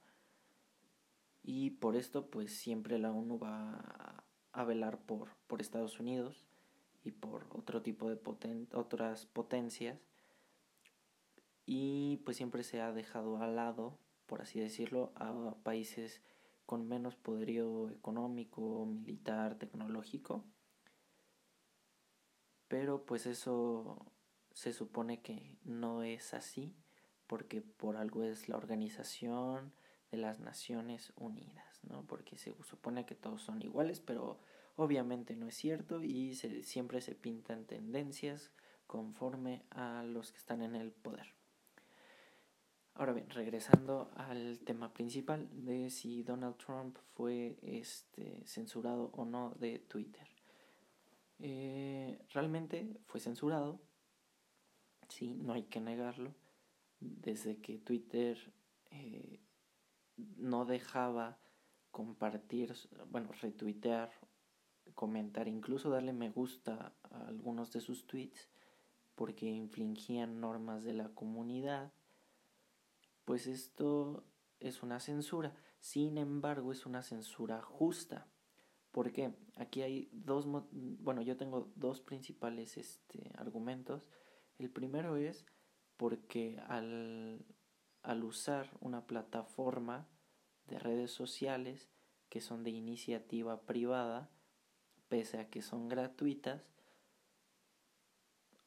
y 1.43 1.71
por 1.71 1.95
esto 1.95 2.29
pues 2.29 2.51
siempre 2.53 2.97
la 2.97 3.11
ONU 3.11 3.37
va 3.37 4.23
a, 4.51 4.63
velar 4.63 4.99
por, 4.99 5.29
por 5.47 5.61
Estados 5.61 5.99
Unidos 5.99 6.45
y 7.03 7.11
por 7.11 7.45
otro 7.51 7.81
tipo 7.81 8.09
de 8.09 8.15
poten 8.15 8.67
otras 8.73 9.25
potencias 9.25 9.99
y 11.65 12.17
pues 12.25 12.37
siempre 12.37 12.63
se 12.63 12.81
ha 12.81 12.91
dejado 12.91 13.37
al 13.37 13.55
lado 13.55 13.97
por 14.25 14.41
así 14.41 14.59
decirlo 14.59 15.11
a 15.15 15.55
países 15.63 16.21
con 16.71 16.87
menos 16.87 17.17
poderío 17.17 17.89
económico, 17.89 18.85
militar, 18.85 19.55
tecnológico. 19.55 20.45
Pero 22.69 23.03
pues 23.05 23.25
eso 23.25 24.05
se 24.53 24.73
supone 24.73 25.21
que 25.21 25.57
no 25.63 26.03
es 26.03 26.33
así 26.33 26.75
porque 27.27 27.61
por 27.61 27.95
algo 27.95 28.23
es 28.23 28.49
la 28.49 28.57
organización 28.57 29.73
de 30.11 30.17
las 30.17 30.39
Naciones 30.39 31.13
Unidas, 31.15 31.79
¿no? 31.83 32.05
Porque 32.05 32.37
se 32.37 32.53
supone 32.63 33.05
que 33.05 33.15
todos 33.15 33.41
son 33.41 33.61
iguales, 33.61 34.01
pero 34.01 34.39
obviamente 34.75 35.35
no 35.35 35.47
es 35.47 35.55
cierto 35.55 36.03
y 36.03 36.35
se, 36.35 36.63
siempre 36.63 36.99
se 36.99 37.15
pintan 37.15 37.65
tendencias 37.65 38.51
conforme 38.87 39.63
a 39.69 40.03
los 40.03 40.31
que 40.31 40.37
están 40.37 40.61
en 40.61 40.75
el 40.75 40.91
poder. 40.91 41.33
Ahora 42.95 43.13
bien, 43.13 43.29
regresando 43.29 44.11
al 44.15 44.59
tema 44.59 44.93
principal 44.93 45.47
de 45.53 45.89
si 45.89 46.23
Donald 46.23 46.57
Trump 46.57 46.97
fue 47.13 47.57
este, 47.61 48.43
censurado 48.45 49.11
o 49.13 49.23
no 49.23 49.55
de 49.57 49.79
Twitter. 49.79 50.27
Eh, 51.39 52.19
realmente 52.33 52.99
fue 53.05 53.21
censurado, 53.21 53.79
sí, 55.11 55.33
no 55.35 55.53
hay 55.53 55.63
que 55.63 55.81
negarlo, 55.81 56.33
desde 56.99 57.57
que 57.61 57.77
Twitter 57.77 58.37
eh, 58.91 59.39
no 60.37 60.65
dejaba 60.65 61.39
compartir, 61.91 62.73
bueno, 63.09 63.31
retuitear, 63.41 64.11
comentar, 64.95 65.47
incluso 65.47 65.89
darle 65.89 66.13
me 66.13 66.29
gusta 66.29 66.93
a 67.03 67.27
algunos 67.27 67.71
de 67.71 67.81
sus 67.81 68.07
tweets 68.07 68.49
porque 69.15 69.45
infringían 69.45 70.39
normas 70.39 70.83
de 70.83 70.93
la 70.93 71.09
comunidad, 71.09 71.91
pues 73.25 73.47
esto 73.47 74.23
es 74.59 74.81
una 74.81 74.99
censura. 74.99 75.53
Sin 75.79 76.17
embargo, 76.17 76.71
es 76.71 76.85
una 76.85 77.03
censura 77.03 77.61
justa. 77.61 78.27
¿Por 78.91 79.11
qué? 79.11 79.33
Aquí 79.57 79.81
hay 79.81 80.09
dos, 80.11 80.47
bueno, 80.71 81.21
yo 81.21 81.37
tengo 81.37 81.71
dos 81.75 82.01
principales 82.01 82.77
este, 82.77 83.31
argumentos. 83.37 84.09
El 84.61 84.69
primero 84.69 85.17
es 85.17 85.43
porque 85.97 86.61
al, 86.67 87.43
al 88.03 88.23
usar 88.23 88.69
una 88.79 89.07
plataforma 89.07 90.07
de 90.67 90.77
redes 90.77 91.09
sociales 91.09 91.89
que 92.29 92.41
son 92.41 92.63
de 92.63 92.69
iniciativa 92.69 93.61
privada, 93.61 94.29
pese 95.09 95.39
a 95.39 95.49
que 95.49 95.63
son 95.63 95.89
gratuitas, 95.89 96.69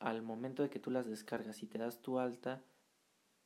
al 0.01 0.23
momento 0.23 0.65
de 0.65 0.71
que 0.71 0.81
tú 0.81 0.91
las 0.91 1.07
descargas 1.07 1.63
y 1.63 1.69
te 1.69 1.79
das 1.79 2.03
tu 2.03 2.19
alta, 2.19 2.65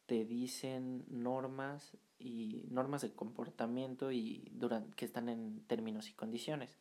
te 0.07 0.25
dicen 0.25 1.05
normas 1.07 1.99
y 2.19 2.65
normas 2.71 3.03
de 3.03 3.13
comportamiento 3.13 4.11
y 4.11 4.49
durante, 4.55 4.97
que 4.97 5.05
están 5.05 5.29
en 5.29 5.67
términos 5.67 6.09
y 6.09 6.15
condiciones. 6.15 6.79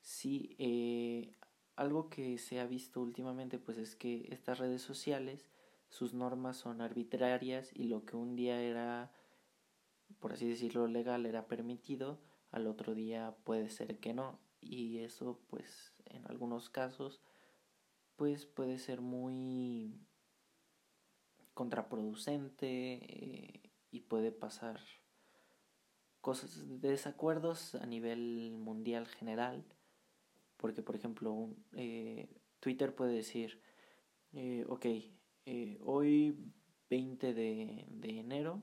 Sí, 0.00 0.54
eh, 0.60 1.34
algo 1.76 2.08
que 2.10 2.38
se 2.38 2.60
ha 2.60 2.66
visto 2.66 3.00
últimamente 3.00 3.58
pues 3.58 3.78
es 3.78 3.96
que 3.96 4.28
estas 4.30 4.58
redes 4.58 4.82
sociales 4.82 5.48
sus 5.88 6.14
normas 6.14 6.56
son 6.56 6.80
arbitrarias 6.80 7.70
y 7.74 7.84
lo 7.84 8.04
que 8.04 8.16
un 8.16 8.36
día 8.36 8.60
era 8.62 9.12
por 10.18 10.32
así 10.32 10.48
decirlo 10.48 10.86
legal 10.86 11.26
era 11.26 11.46
permitido 11.46 12.20
al 12.50 12.66
otro 12.66 12.94
día 12.94 13.36
puede 13.44 13.68
ser 13.70 13.98
que 13.98 14.12
no. 14.12 14.40
Y 14.60 14.98
eso 14.98 15.40
pues 15.48 15.94
en 16.04 16.26
algunos 16.26 16.68
casos 16.68 17.22
pues 18.16 18.46
puede 18.46 18.78
ser 18.78 19.00
muy 19.00 20.06
contraproducente 21.54 22.66
eh, 22.94 23.72
y 23.90 24.00
puede 24.00 24.32
pasar 24.32 24.80
cosas 26.20 26.80
de 26.80 26.90
desacuerdos 26.90 27.74
a 27.76 27.86
nivel 27.86 28.52
mundial 28.58 29.06
general 29.06 29.64
porque 30.60 30.82
por 30.82 30.96
ejemplo 30.96 31.48
eh, 31.74 32.28
Twitter 32.60 32.94
puede 32.94 33.14
decir 33.14 33.60
eh, 34.32 34.64
ok 34.68 34.86
hoy 35.84 36.36
20 36.88 37.34
de, 37.34 37.86
de 37.88 38.18
enero 38.20 38.62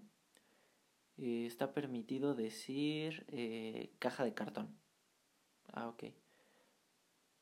está 1.18 1.74
permitido 1.74 2.36
decir 2.36 3.26
caja 4.00 4.24
de 4.24 4.34
cartón 4.34 4.78
ah 5.74 5.90
ok 5.90 6.04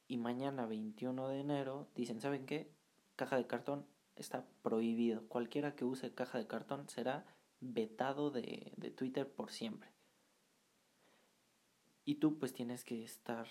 y 0.08 0.18
mañana 0.18 0.66
21 0.66 1.28
de 1.30 1.40
enero 1.40 1.88
dicen 1.96 2.22
saben 2.22 2.46
qué 2.46 2.72
caja 3.16 3.38
de 3.38 3.48
cartón 3.48 3.86
está 4.16 4.46
prohibido. 4.62 5.28
Cualquiera 5.28 5.76
que 5.76 5.86
use 5.86 6.14
caja 6.14 6.38
de 6.38 6.48
cartón 6.48 6.90
será 6.90 7.26
vetado 7.60 8.32
de, 8.32 8.74
de 8.78 8.92
Twitter 8.92 9.30
por 9.30 9.52
siempre. 9.52 9.90
Y 12.04 12.16
tú 12.16 12.38
pues 12.38 12.54
tienes 12.54 12.84
que 12.84 13.04
estar, 13.04 13.48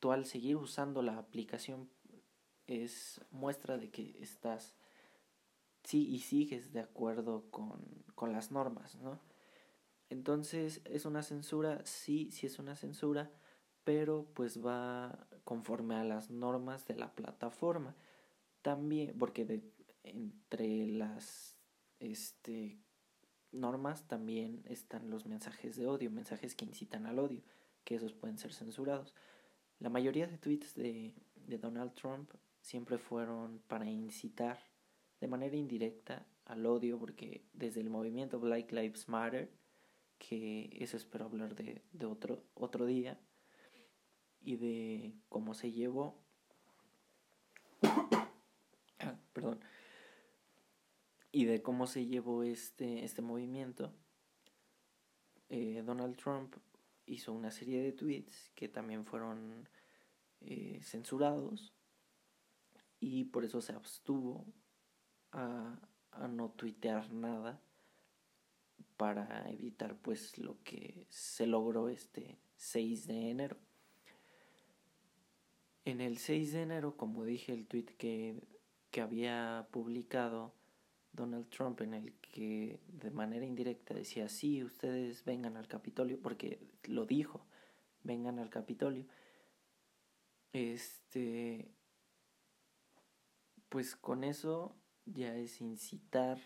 tú 0.00 0.12
al 0.12 0.26
seguir 0.26 0.56
usando 0.56 1.02
la 1.02 1.18
aplicación 1.18 1.88
es 2.66 3.20
muestra 3.30 3.78
de 3.78 3.90
que 3.90 4.16
estás, 4.20 4.74
sí, 5.84 6.08
y 6.08 6.20
sigues 6.20 6.72
de 6.72 6.80
acuerdo 6.80 7.50
con, 7.50 8.04
con 8.14 8.32
las 8.32 8.50
normas, 8.50 8.96
¿no? 8.96 9.20
Entonces, 10.08 10.80
¿es 10.84 11.04
una 11.04 11.22
censura? 11.22 11.82
Sí, 11.84 12.30
sí 12.32 12.46
es 12.46 12.58
una 12.58 12.74
censura, 12.74 13.30
pero 13.84 14.26
pues 14.34 14.64
va 14.64 15.26
conforme 15.44 15.94
a 15.94 16.04
las 16.04 16.30
normas 16.30 16.86
de 16.86 16.96
la 16.96 17.14
plataforma 17.14 17.94
también, 18.62 19.16
porque 19.18 19.44
de, 19.44 19.62
entre 20.02 20.86
las 20.86 21.56
este, 22.00 22.78
normas 23.52 24.06
también 24.08 24.62
están 24.66 25.10
los 25.10 25.26
mensajes 25.26 25.76
de 25.76 25.86
odio, 25.86 26.10
mensajes 26.10 26.54
que 26.54 26.64
incitan 26.64 27.06
al 27.06 27.18
odio, 27.18 27.42
que 27.84 27.96
esos 27.96 28.12
pueden 28.12 28.38
ser 28.38 28.52
censurados. 28.52 29.14
La 29.80 29.88
mayoría 29.88 30.26
de 30.26 30.38
tweets 30.38 30.74
de, 30.74 31.14
de 31.34 31.58
Donald 31.58 31.94
Trump 31.94 32.30
siempre 32.60 32.98
fueron 32.98 33.60
para 33.66 33.86
incitar 33.90 34.58
de 35.20 35.26
manera 35.26 35.56
indirecta 35.56 36.26
al 36.44 36.64
odio, 36.66 36.98
porque 36.98 37.44
desde 37.52 37.80
el 37.80 37.90
movimiento 37.90 38.38
Black 38.38 38.70
Lives 38.72 39.08
Matter, 39.08 39.50
que 40.18 40.70
eso 40.78 40.96
espero 40.96 41.24
hablar 41.24 41.54
de, 41.54 41.82
de 41.92 42.06
otro, 42.06 42.44
otro 42.54 42.86
día, 42.86 43.18
y 44.42 44.56
de 44.56 45.14
cómo 45.28 45.54
se 45.54 45.72
llevó 45.72 46.22
perdón, 49.32 49.60
y 51.32 51.44
de 51.44 51.62
cómo 51.62 51.86
se 51.86 52.06
llevó 52.06 52.42
este, 52.42 53.04
este 53.04 53.22
movimiento, 53.22 53.92
eh, 55.48 55.82
Donald 55.84 56.16
Trump 56.16 56.54
hizo 57.10 57.32
una 57.32 57.50
serie 57.50 57.82
de 57.82 57.92
tweets 57.92 58.50
que 58.54 58.68
también 58.68 59.04
fueron 59.04 59.68
eh, 60.40 60.80
censurados 60.82 61.74
y 62.98 63.24
por 63.24 63.44
eso 63.44 63.60
se 63.60 63.72
abstuvo 63.72 64.46
a, 65.32 65.78
no 66.28 66.50
tuitear 66.50 67.12
nada 67.12 67.60
para 68.96 69.48
evitar 69.50 69.96
pues 69.96 70.38
lo 70.38 70.62
que 70.62 71.06
se 71.08 71.46
logró 71.46 71.88
este 71.88 72.38
6 72.56 73.06
de 73.06 73.30
enero. 73.30 73.56
En 75.84 76.00
el 76.00 76.18
6 76.18 76.52
de 76.52 76.62
enero, 76.62 76.96
como 76.96 77.24
dije, 77.24 77.54
el 77.54 77.66
tweet 77.66 77.86
que 77.96 78.42
que 78.90 79.00
había 79.00 79.68
publicado 79.70 80.52
Donald 81.12 81.48
Trump 81.48 81.80
en 81.80 81.94
el 81.94 82.12
que 82.14 82.80
de 82.88 83.10
manera 83.10 83.44
indirecta 83.44 83.94
decía, 83.94 84.28
sí, 84.28 84.62
ustedes 84.62 85.24
vengan 85.24 85.56
al 85.56 85.68
Capitolio, 85.68 86.20
porque 86.20 86.60
lo 86.84 87.06
dijo, 87.06 87.46
vengan 88.02 88.38
al 88.38 88.50
Capitolio. 88.50 89.04
Este, 90.52 91.70
pues 93.68 93.96
con 93.96 94.24
eso 94.24 94.74
ya 95.06 95.36
es 95.36 95.60
incitar 95.60 96.38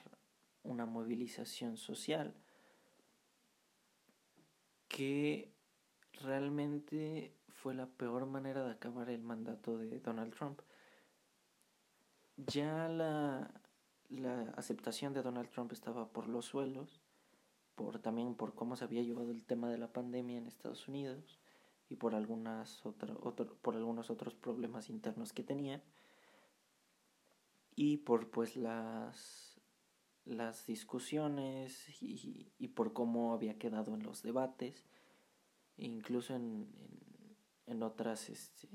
una 0.62 0.86
movilización 0.86 1.76
social 1.76 2.34
que 4.88 5.52
realmente 6.22 7.34
fue 7.48 7.74
la 7.74 7.86
peor 7.86 8.26
manera 8.26 8.64
de 8.64 8.72
acabar 8.72 9.10
el 9.10 9.22
mandato 9.22 9.76
de 9.78 10.00
Donald 10.00 10.34
Trump 10.34 10.60
ya 12.36 12.88
la, 12.88 13.50
la 14.08 14.42
aceptación 14.56 15.12
de 15.12 15.22
Donald 15.22 15.50
Trump 15.50 15.72
estaba 15.72 16.12
por 16.12 16.28
los 16.28 16.46
suelos, 16.46 17.00
por 17.74 17.98
también 17.98 18.34
por 18.34 18.54
cómo 18.54 18.76
se 18.76 18.84
había 18.84 19.02
llevado 19.02 19.30
el 19.30 19.44
tema 19.44 19.70
de 19.70 19.78
la 19.78 19.92
pandemia 19.92 20.38
en 20.38 20.46
Estados 20.46 20.88
Unidos 20.88 21.40
y 21.88 21.96
por 21.96 22.14
algunas 22.14 22.84
otro, 22.86 23.56
por 23.62 23.76
algunos 23.76 24.10
otros 24.10 24.34
problemas 24.34 24.88
internos 24.90 25.32
que 25.32 25.42
tenía 25.42 25.82
y 27.74 27.98
por 27.98 28.30
pues 28.30 28.56
las 28.56 29.60
las 30.24 30.64
discusiones 30.66 32.02
y, 32.02 32.50
y 32.58 32.68
por 32.68 32.94
cómo 32.94 33.34
había 33.34 33.58
quedado 33.58 33.94
en 33.94 34.04
los 34.04 34.22
debates 34.22 34.86
incluso 35.76 36.34
en, 36.34 36.68
en, 37.66 37.74
en 37.74 37.82
otras 37.82 38.28
este, 38.28 38.68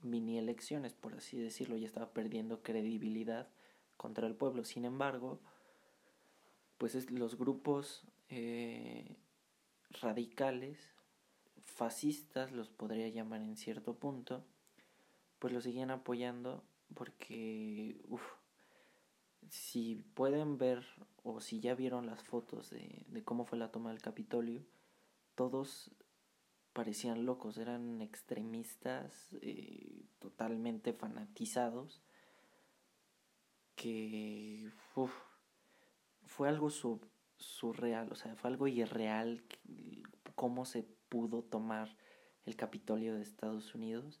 mini 0.00 0.38
elecciones, 0.38 0.92
por 0.94 1.14
así 1.14 1.38
decirlo, 1.38 1.76
ya 1.76 1.86
estaba 1.86 2.12
perdiendo 2.12 2.62
credibilidad 2.62 3.48
contra 4.02 4.26
el 4.26 4.34
pueblo. 4.34 4.64
Sin 4.64 4.84
embargo, 4.84 5.40
pues 6.76 7.10
los 7.12 7.38
grupos 7.38 8.04
eh, 8.28 9.16
radicales, 10.00 10.78
fascistas, 11.64 12.50
los 12.50 12.68
podría 12.68 13.08
llamar 13.08 13.42
en 13.42 13.56
cierto 13.56 13.94
punto, 13.94 14.44
pues 15.38 15.54
lo 15.54 15.60
siguen 15.60 15.92
apoyando 15.92 16.64
porque, 16.94 18.00
uff, 18.08 18.22
si 19.48 19.96
pueden 20.14 20.58
ver 20.58 20.84
o 21.22 21.40
si 21.40 21.60
ya 21.60 21.74
vieron 21.74 22.06
las 22.06 22.24
fotos 22.24 22.70
de, 22.70 23.22
cómo 23.24 23.44
fue 23.44 23.58
la 23.58 23.70
toma 23.70 23.90
del 23.90 24.02
Capitolio, 24.02 24.64
todos 25.36 25.92
parecían 26.72 27.24
locos, 27.24 27.58
eran 27.58 28.02
extremistas 28.02 29.36
eh, 29.42 30.04
totalmente 30.18 30.92
fanatizados 30.92 32.02
que 33.74 34.70
fue 36.26 36.48
algo 36.48 36.70
surreal, 37.36 38.10
o 38.12 38.14
sea, 38.14 38.34
fue 38.36 38.50
algo 38.50 38.68
irreal 38.68 39.44
cómo 40.34 40.64
se 40.64 40.82
pudo 41.08 41.42
tomar 41.42 41.96
el 42.44 42.56
Capitolio 42.56 43.14
de 43.14 43.22
Estados 43.22 43.74
Unidos. 43.74 44.20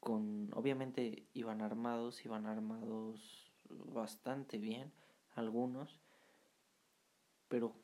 Con, 0.00 0.50
obviamente 0.54 1.26
iban 1.34 1.60
armados, 1.60 2.24
iban 2.24 2.46
armados 2.46 3.50
bastante 3.68 4.58
bien, 4.58 4.92
algunos, 5.34 6.00
pero 7.48 7.74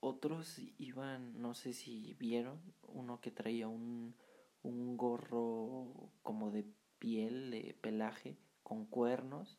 otros 0.00 0.58
iban, 0.78 1.40
no 1.40 1.54
sé 1.54 1.72
si 1.72 2.14
vieron, 2.14 2.60
uno 2.88 3.20
que 3.20 3.30
traía 3.30 3.68
un, 3.68 4.16
un 4.62 4.96
gorro 4.96 6.10
como 6.22 6.50
de 6.50 6.66
piel, 6.98 7.50
de 7.50 7.76
pelaje, 7.80 8.36
con 8.62 8.84
cuernos, 8.84 9.58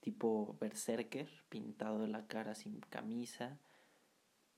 tipo 0.00 0.56
berserker, 0.60 1.28
pintado 1.48 2.00
de 2.00 2.08
la 2.08 2.26
cara 2.26 2.54
sin 2.54 2.80
camisa. 2.80 3.58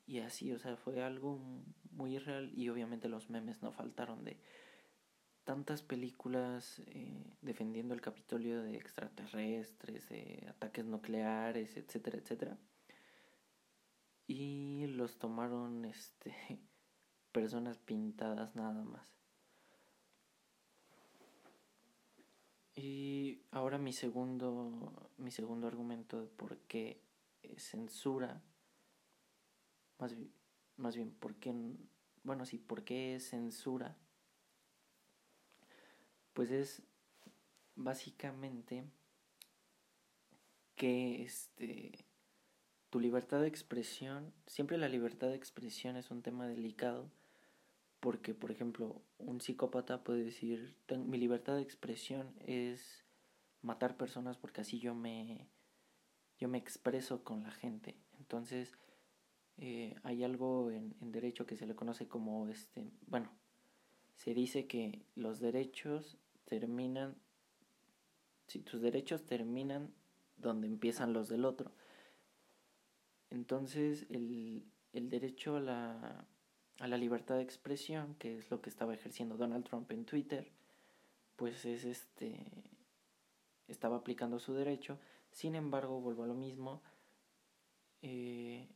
Y 0.06 0.20
así, 0.20 0.52
o 0.52 0.58
sea, 0.58 0.76
fue 0.76 1.02
algo 1.02 1.40
muy 1.92 2.18
real 2.18 2.52
y 2.54 2.68
obviamente 2.68 3.08
los 3.08 3.30
memes 3.30 3.62
no 3.62 3.72
faltaron 3.72 4.24
de 4.24 4.38
tantas 5.44 5.82
películas 5.82 6.80
eh, 6.86 7.36
defendiendo 7.42 7.94
el 7.94 8.00
Capitolio 8.00 8.62
de 8.62 8.76
extraterrestres, 8.76 10.08
de 10.08 10.46
ataques 10.48 10.84
nucleares, 10.84 11.76
etcétera, 11.76 12.18
etcétera. 12.18 12.58
Y 14.26 14.86
los 14.88 15.18
tomaron 15.18 15.84
este 15.84 16.34
personas 17.32 17.78
pintadas 17.78 18.54
nada 18.54 18.84
más. 18.84 19.19
Y 22.82 23.42
ahora 23.50 23.76
mi 23.76 23.92
segundo, 23.92 25.10
mi 25.18 25.30
segundo 25.30 25.66
argumento 25.66 26.18
de 26.18 26.28
por 26.28 26.56
qué 26.60 27.02
censura, 27.58 28.40
más 29.98 30.16
más 30.78 30.96
bien, 30.96 31.10
por 31.10 31.34
qué, 31.34 31.52
bueno, 32.22 32.46
sí, 32.46 32.56
por 32.56 32.82
qué 32.82 33.18
censura, 33.20 33.98
pues 36.32 36.50
es 36.50 36.82
básicamente 37.76 38.84
que 40.74 41.22
este 41.22 42.06
tu 42.88 42.98
libertad 42.98 43.42
de 43.42 43.48
expresión, 43.48 44.32
siempre 44.46 44.78
la 44.78 44.88
libertad 44.88 45.28
de 45.28 45.36
expresión 45.36 45.96
es 45.96 46.10
un 46.10 46.22
tema 46.22 46.48
delicado 46.48 47.10
porque, 48.00 48.34
por 48.34 48.50
ejemplo, 48.50 49.02
un 49.18 49.40
psicópata 49.40 50.02
puede 50.02 50.24
decir, 50.24 50.76
mi 51.06 51.18
libertad 51.18 51.56
de 51.56 51.62
expresión 51.62 52.34
es 52.40 53.04
matar 53.62 53.96
personas 53.96 54.38
porque 54.38 54.62
así 54.62 54.78
yo 54.80 54.94
me, 54.94 55.48
yo 56.38 56.48
me 56.48 56.58
expreso 56.58 57.22
con 57.22 57.42
la 57.42 57.50
gente. 57.50 57.96
Entonces, 58.18 58.72
eh, 59.58 59.94
hay 60.02 60.24
algo 60.24 60.70
en, 60.70 60.96
en 61.00 61.12
derecho 61.12 61.46
que 61.46 61.56
se 61.56 61.66
le 61.66 61.76
conoce 61.76 62.08
como, 62.08 62.48
este, 62.48 62.90
bueno, 63.06 63.30
se 64.14 64.32
dice 64.32 64.66
que 64.66 65.04
los 65.14 65.40
derechos 65.40 66.18
terminan, 66.46 67.16
si 68.46 68.60
tus 68.60 68.80
derechos 68.80 69.26
terminan 69.26 69.94
donde 70.36 70.66
empiezan 70.66 71.12
los 71.12 71.28
del 71.28 71.44
otro. 71.44 71.72
Entonces, 73.28 74.06
el, 74.08 74.66
el 74.92 75.10
derecho 75.10 75.56
a 75.56 75.60
la 75.60 76.26
a 76.80 76.88
la 76.88 76.96
libertad 76.96 77.36
de 77.36 77.42
expresión, 77.42 78.16
que 78.18 78.38
es 78.38 78.50
lo 78.50 78.60
que 78.60 78.70
estaba 78.70 78.94
ejerciendo 78.94 79.36
Donald 79.36 79.64
Trump 79.64 79.90
en 79.92 80.04
Twitter, 80.04 80.50
pues 81.36 81.64
es 81.64 81.84
este 81.84 82.36
estaba 83.68 83.96
aplicando 83.96 84.38
su 84.40 84.54
derecho. 84.54 84.98
Sin 85.30 85.54
embargo, 85.54 86.00
vuelvo 86.00 86.24
a 86.24 86.26
lo 86.26 86.34
mismo. 86.34 86.82
Eh, 88.02 88.66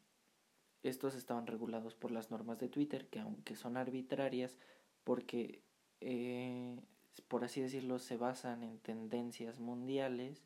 estos 0.82 1.14
estaban 1.14 1.46
regulados 1.46 1.94
por 1.94 2.10
las 2.10 2.30
normas 2.30 2.58
de 2.60 2.68
Twitter, 2.68 3.08
que 3.08 3.20
aunque 3.20 3.56
son 3.56 3.76
arbitrarias, 3.76 4.56
porque, 5.02 5.62
eh, 6.00 6.78
por 7.26 7.42
así 7.42 7.60
decirlo, 7.60 7.98
se 7.98 8.16
basan 8.18 8.62
en 8.62 8.78
tendencias 8.78 9.58
mundiales, 9.58 10.44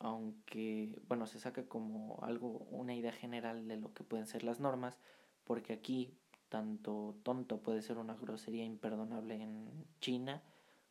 aunque, 0.00 1.00
bueno, 1.08 1.26
se 1.26 1.38
saca 1.38 1.66
como 1.66 2.18
algo, 2.22 2.66
una 2.70 2.94
idea 2.94 3.12
general 3.12 3.68
de 3.68 3.76
lo 3.76 3.94
que 3.94 4.04
pueden 4.04 4.26
ser 4.26 4.42
las 4.42 4.60
normas, 4.60 4.98
porque 5.44 5.72
aquí 5.72 6.12
tanto 6.48 7.16
tonto 7.22 7.58
puede 7.58 7.82
ser 7.82 7.98
una 7.98 8.14
grosería 8.14 8.64
imperdonable 8.64 9.42
en 9.42 9.86
China, 10.00 10.42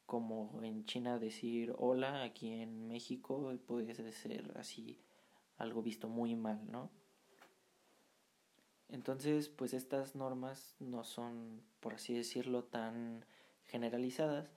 como 0.05 0.59
en 0.61 0.85
China 0.85 1.19
decir 1.19 1.73
hola 1.77 2.23
aquí 2.23 2.51
en 2.51 2.87
México 2.87 3.51
puede 3.65 3.93
ser 4.11 4.51
así 4.57 4.99
algo 5.57 5.81
visto 5.81 6.09
muy 6.09 6.35
mal, 6.35 6.59
¿no? 6.69 6.89
Entonces, 8.89 9.49
pues 9.49 9.73
estas 9.73 10.15
normas 10.15 10.75
no 10.79 11.03
son, 11.03 11.63
por 11.79 11.95
así 11.95 12.13
decirlo, 12.13 12.65
tan 12.65 13.25
generalizadas 13.65 14.51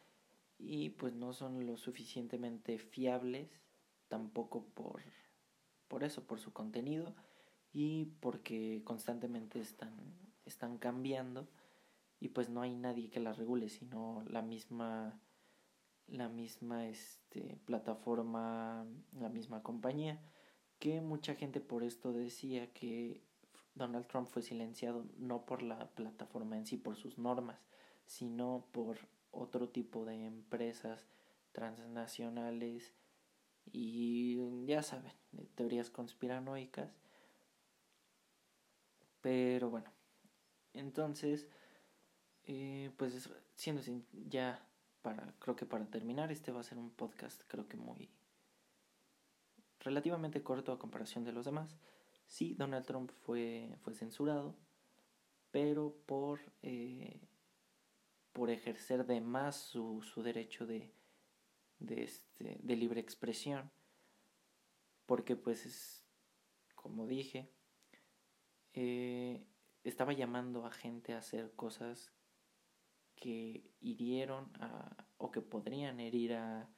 y 0.58 0.90
pues 0.90 1.14
no 1.14 1.32
son 1.32 1.66
lo 1.66 1.76
suficientemente 1.76 2.78
fiables 2.78 3.48
tampoco 4.08 4.64
por, 4.74 5.02
por 5.88 6.04
eso, 6.04 6.22
por 6.24 6.38
su 6.38 6.52
contenido 6.52 7.14
y 7.78 8.06
porque 8.20 8.80
constantemente 8.84 9.60
están, 9.60 9.92
están 10.46 10.78
cambiando 10.78 11.46
y 12.18 12.28
pues 12.28 12.48
no 12.48 12.62
hay 12.62 12.74
nadie 12.74 13.10
que 13.10 13.20
las 13.20 13.36
regule, 13.36 13.68
sino 13.68 14.24
la 14.30 14.40
misma 14.40 15.20
la 16.06 16.30
misma 16.30 16.86
este, 16.86 17.58
plataforma, 17.66 18.86
la 19.20 19.28
misma 19.28 19.62
compañía, 19.62 20.18
que 20.78 21.02
mucha 21.02 21.34
gente 21.34 21.60
por 21.60 21.82
esto 21.82 22.14
decía 22.14 22.72
que 22.72 23.20
Donald 23.74 24.06
Trump 24.06 24.28
fue 24.28 24.40
silenciado 24.40 25.04
no 25.18 25.44
por 25.44 25.62
la 25.62 25.90
plataforma 25.90 26.56
en 26.56 26.64
sí, 26.64 26.78
por 26.78 26.96
sus 26.96 27.18
normas, 27.18 27.60
sino 28.06 28.64
por 28.72 29.00
otro 29.32 29.68
tipo 29.68 30.06
de 30.06 30.24
empresas 30.24 31.06
transnacionales 31.52 32.94
y 33.70 34.38
ya 34.64 34.82
saben, 34.82 35.12
teorías 35.56 35.90
conspiranoicas 35.90 36.90
pero 39.20 39.70
bueno, 39.70 39.90
entonces, 40.72 41.48
eh, 42.44 42.90
pues 42.96 43.28
siendo 43.54 43.82
ya 44.28 44.66
para, 45.02 45.34
creo 45.38 45.56
que 45.56 45.66
para 45.66 45.86
terminar, 45.86 46.30
este 46.32 46.52
va 46.52 46.60
a 46.60 46.64
ser 46.64 46.78
un 46.78 46.90
podcast 46.90 47.42
creo 47.48 47.68
que 47.68 47.76
muy 47.76 48.10
relativamente 49.80 50.42
corto 50.42 50.72
a 50.72 50.78
comparación 50.78 51.24
de 51.24 51.32
los 51.32 51.44
demás. 51.44 51.76
Sí, 52.26 52.54
Donald 52.54 52.84
Trump 52.84 53.12
fue, 53.24 53.76
fue 53.82 53.94
censurado, 53.94 54.56
pero 55.52 55.96
por, 56.06 56.40
eh, 56.62 57.20
por 58.32 58.50
ejercer 58.50 59.06
de 59.06 59.20
más 59.20 59.56
su, 59.56 60.02
su 60.02 60.22
derecho 60.22 60.66
de, 60.66 60.92
de, 61.78 62.02
este, 62.02 62.58
de 62.62 62.76
libre 62.76 63.00
expresión, 63.00 63.70
porque 65.06 65.36
pues 65.36 65.66
es, 65.66 66.04
como 66.74 67.06
dije, 67.06 67.48
eh, 68.76 69.42
estaba 69.84 70.12
llamando 70.12 70.66
a 70.66 70.70
gente 70.70 71.14
a 71.14 71.18
hacer 71.18 71.52
cosas 71.56 72.12
que 73.16 73.70
hirieron 73.80 74.50
a, 74.60 75.06
o 75.16 75.30
que 75.30 75.40
podrían 75.40 75.98
herir 75.98 76.34
a, 76.34 76.68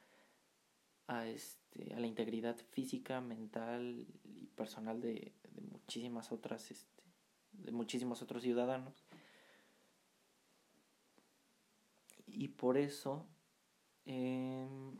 a, 1.07 1.27
este, 1.27 1.93
a 1.93 1.99
la 1.99 2.07
integridad 2.07 2.57
física, 2.71 3.19
mental 3.19 4.07
y 4.23 4.47
personal 4.47 5.01
de, 5.01 5.33
de 5.51 5.61
muchísimas 5.61 6.31
otras, 6.31 6.71
este, 6.71 7.03
de 7.51 7.71
muchísimos 7.71 8.21
otros 8.21 8.43
ciudadanos. 8.43 9.05
Y 12.27 12.47
por 12.47 12.77
eso, 12.77 13.27
em, 14.05 14.97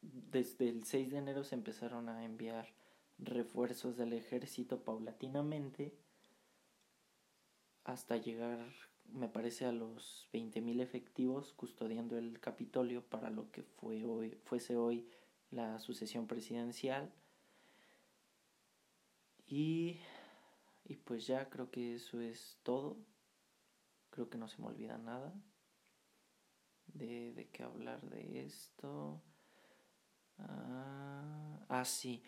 desde 0.00 0.68
el 0.68 0.84
6 0.84 1.10
de 1.10 1.18
enero 1.18 1.42
se 1.42 1.56
empezaron 1.56 2.08
a 2.08 2.24
enviar 2.24 2.72
refuerzos 3.18 3.96
del 3.96 4.12
ejército 4.12 4.84
paulatinamente 4.84 6.05
hasta 7.86 8.16
llegar, 8.16 8.58
me 9.12 9.28
parece, 9.28 9.64
a 9.64 9.72
los 9.72 10.28
20.000 10.32 10.80
efectivos 10.80 11.52
custodiando 11.52 12.18
el 12.18 12.40
Capitolio 12.40 13.02
para 13.08 13.30
lo 13.30 13.50
que 13.52 13.62
fue 13.62 14.04
hoy, 14.04 14.36
fuese 14.44 14.76
hoy 14.76 15.08
la 15.52 15.78
sucesión 15.78 16.26
presidencial. 16.26 17.12
Y, 19.46 20.00
y 20.84 20.96
pues 20.96 21.28
ya 21.28 21.48
creo 21.48 21.70
que 21.70 21.94
eso 21.94 22.20
es 22.20 22.58
todo. 22.64 22.96
Creo 24.10 24.28
que 24.28 24.38
no 24.38 24.48
se 24.48 24.60
me 24.60 24.66
olvida 24.66 24.98
nada 24.98 25.32
de, 26.88 27.32
de 27.34 27.48
qué 27.50 27.62
hablar 27.62 28.00
de 28.10 28.44
esto. 28.44 29.22
Ah, 30.38 31.60
ah, 31.68 31.84
sí. 31.84 32.20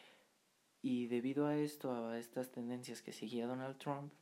Y 0.82 1.08
debido 1.08 1.48
a 1.48 1.56
esto, 1.56 2.06
a 2.06 2.16
estas 2.16 2.52
tendencias 2.52 3.02
que 3.02 3.12
seguía 3.12 3.48
Donald 3.48 3.78
Trump, 3.78 4.12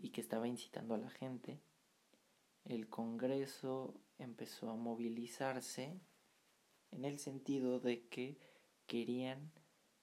y 0.00 0.10
que 0.10 0.20
estaba 0.20 0.48
incitando 0.48 0.94
a 0.94 0.98
la 0.98 1.10
gente, 1.10 1.60
el 2.64 2.88
Congreso 2.88 3.94
empezó 4.18 4.70
a 4.70 4.76
movilizarse 4.76 6.00
en 6.90 7.04
el 7.04 7.18
sentido 7.18 7.80
de 7.80 8.08
que 8.08 8.38
querían 8.86 9.52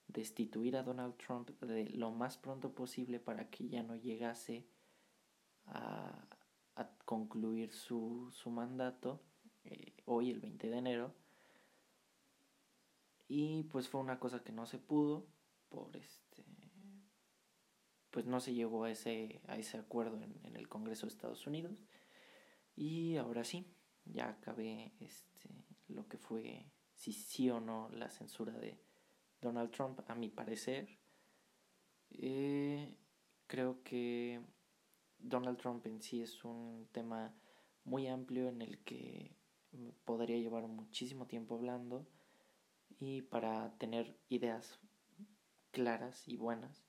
destituir 0.06 0.76
a 0.76 0.82
Donald 0.82 1.16
Trump 1.16 1.50
de 1.60 1.90
lo 1.90 2.10
más 2.10 2.38
pronto 2.38 2.74
posible 2.74 3.20
para 3.20 3.50
que 3.50 3.68
ya 3.68 3.82
no 3.82 3.96
llegase 3.96 4.66
a, 5.66 6.26
a 6.76 6.90
concluir 7.04 7.72
su, 7.72 8.30
su 8.32 8.50
mandato 8.50 9.20
eh, 9.64 9.94
hoy, 10.06 10.30
el 10.30 10.40
20 10.40 10.70
de 10.70 10.78
enero. 10.78 11.14
Y 13.28 13.64
pues 13.64 13.88
fue 13.88 14.00
una 14.00 14.18
cosa 14.18 14.42
que 14.42 14.52
no 14.52 14.64
se 14.64 14.78
pudo 14.78 15.26
por 15.68 15.94
este 15.96 16.44
pues 18.18 18.26
no 18.26 18.40
se 18.40 18.52
llegó 18.52 18.82
a 18.82 18.90
ese, 18.90 19.40
a 19.46 19.58
ese 19.58 19.78
acuerdo 19.78 20.20
en, 20.20 20.56
el 20.56 20.68
Congreso 20.68 21.06
de 21.06 21.12
Estados 21.12 21.46
Unidos. 21.46 21.78
Y 22.74 23.16
ahora 23.16 23.44
sí, 23.44 23.64
ya 24.06 24.28
acabé 24.28 24.92
este, 24.98 25.50
lo 25.86 26.08
que 26.08 26.18
fue 26.18 26.66
si 26.94 27.12
sí 27.12 27.48
o 27.48 27.60
no 27.60 27.88
la 27.90 28.10
censura 28.10 28.58
de 28.58 28.76
Donald 29.40 29.70
Trump, 29.70 30.00
a 30.08 30.16
mi 30.16 30.30
parecer. 30.30 30.98
Eh, 32.10 32.92
creo 33.46 33.84
que 33.84 34.40
Donald 35.20 35.58
Trump 35.58 35.86
en 35.86 36.02
sí 36.02 36.20
es 36.20 36.42
un 36.42 36.88
tema 36.90 37.32
muy 37.84 38.08
amplio 38.08 38.48
en 38.48 38.62
el 38.62 38.80
que 38.80 39.36
podría 40.04 40.38
llevar 40.38 40.66
muchísimo 40.66 41.28
tiempo 41.28 41.54
hablando 41.54 42.04
y 42.98 43.22
para 43.22 43.78
tener 43.78 44.18
ideas 44.28 44.80
claras 45.70 46.26
y 46.26 46.36
buenas 46.36 46.87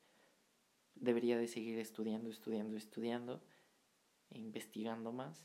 debería 1.00 1.38
de 1.38 1.48
seguir 1.48 1.80
estudiando, 1.80 2.30
estudiando, 2.30 2.78
estudiando 2.78 3.42
e 4.30 4.40
investigando 4.40 5.12
más. 5.12 5.44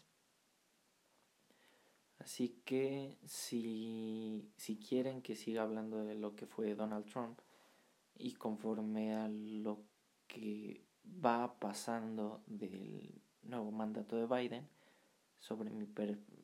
Así 2.19 2.61
que 2.65 3.19
si, 3.27 4.51
si 4.57 4.77
quieren 4.77 5.21
que 5.21 5.37
siga 5.37 5.63
hablando 5.63 6.05
de 6.05 6.15
lo 6.15 6.37
que 6.37 6.47
fue 6.47 6.75
Donald 6.75 7.07
Trump 7.07 7.39
y 8.17 8.35
conforme 8.35 9.15
a 9.15 9.29
lo 9.29 9.83
que 10.27 10.85
va 11.05 11.59
pasando 11.59 12.43
del 12.47 13.21
nuevo 13.43 13.71
mandato 13.71 14.17
de 14.17 14.27
Biden 14.27 14.69
sobre 15.39 15.71
mi 15.71 15.87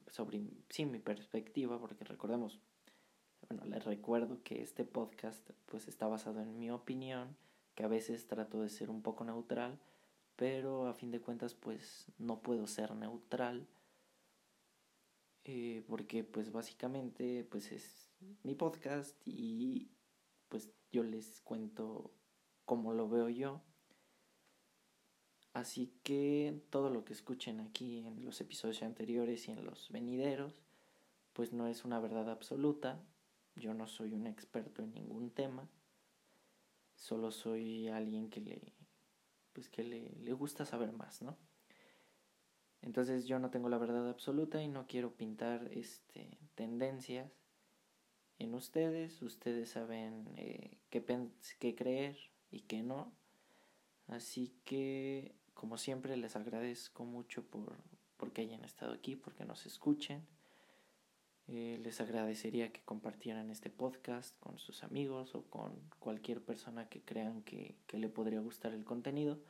sobre 0.09 0.43
sí, 0.69 0.85
mi 0.85 0.99
perspectiva 0.99 1.81
porque 1.81 2.05
recordemos 2.05 2.61
bueno 3.49 3.65
les 3.65 3.83
recuerdo 3.85 4.43
que 4.43 4.61
este 4.61 4.85
podcast 4.85 5.49
pues 5.67 5.89
está 5.89 6.07
basado 6.07 6.41
en 6.41 6.59
mi 6.59 6.71
opinión 6.71 7.37
que 7.81 7.87
a 7.87 7.89
veces 7.89 8.27
trato 8.27 8.61
de 8.61 8.69
ser 8.69 8.91
un 8.91 9.01
poco 9.01 9.25
neutral 9.25 9.81
pero 10.37 10.87
a 10.87 10.93
fin 10.93 11.11
de 11.11 11.23
cuentas 11.23 11.55
pues 11.55 12.13
no 12.19 12.43
puedo 12.43 12.67
ser 12.67 12.95
neutral 12.95 13.67
eh, 15.45 15.83
porque 15.89 16.23
pues 16.23 16.53
básicamente 16.53 17.47
pues 17.51 17.73
es 17.73 18.11
mi 18.43 18.55
podcast 18.55 19.17
y 19.25 19.89
pues 20.51 20.69
yo 20.93 21.03
les 21.05 21.41
cuento 21.41 22.11
cómo 22.67 22.93
lo 22.93 23.09
veo 23.09 23.31
yo 23.31 23.63
Así 25.53 25.93
que 26.05 26.63
todo 26.71 26.91
lo 26.91 27.05
que 27.05 27.13
escuchen 27.13 27.59
aquí 27.59 28.07
en 28.07 28.25
los 28.25 28.41
episodios 28.41 28.85
anteriores 28.85 29.49
y 29.49 29.51
en 29.51 29.65
los 29.65 29.91
venideros, 29.91 30.55
pues 31.33 31.53
no 31.53 31.67
es 31.67 31.85
una 31.85 31.99
verdad 31.99 32.31
absoluta. 32.31 33.03
Yo 33.57 33.75
no 33.75 33.89
soy 33.89 34.13
un 34.13 34.29
experto 34.29 34.83
en 34.83 34.95
ningún 34.95 35.31
tema. 35.31 35.69
Solo 37.01 37.31
soy 37.31 37.89
alguien 37.89 38.29
que 38.29 38.41
le 38.43 38.75
pues 39.55 39.69
que 39.69 39.83
le, 39.83 40.13
le 40.21 40.33
gusta 40.35 40.65
saber 40.65 40.93
más, 40.93 41.23
¿no? 41.23 41.37
Entonces 42.83 43.27
yo 43.27 43.39
no 43.39 43.51
tengo 43.51 43.69
la 43.71 43.79
verdad 43.79 44.09
absoluta 44.09 44.63
y 44.63 44.69
no 44.69 44.87
quiero 44.87 45.17
pintar 45.17 45.69
este 45.73 46.39
tendencias 46.55 47.33
en 48.39 48.55
ustedes. 48.55 49.23
Ustedes 49.23 49.71
saben 49.71 50.29
eh, 50.37 50.79
qué, 50.91 51.03
qué 51.59 51.75
creer 51.75 52.19
y 52.51 52.61
qué 52.61 52.83
no. 52.83 53.13
Así 54.07 54.55
que 54.65 55.35
como 55.55 55.79
siempre 55.79 56.19
les 56.19 56.37
agradezco 56.37 57.05
mucho 57.07 57.47
por, 57.47 57.77
que 58.35 58.43
hayan 58.43 58.63
estado 58.63 58.93
aquí, 58.93 59.17
porque 59.17 59.47
nos 59.47 59.65
escuchen. 59.65 60.27
Eh, 61.53 61.81
les 61.83 62.01
agradecería 62.01 62.73
que 62.73 62.81
compartieran 62.83 63.51
este 63.51 63.71
podcast 63.71 64.39
con 64.39 64.61
sus 64.61 64.85
amigos 64.85 65.35
o 65.35 65.43
con 65.43 65.73
cualquier 65.99 66.41
persona 66.41 66.89
que 66.89 67.01
crean 67.03 67.43
que, 67.43 67.75
le 67.93 68.09
podría 68.09 68.39
gustar 68.39 68.73
el 68.73 68.85
contenido. 68.85 69.41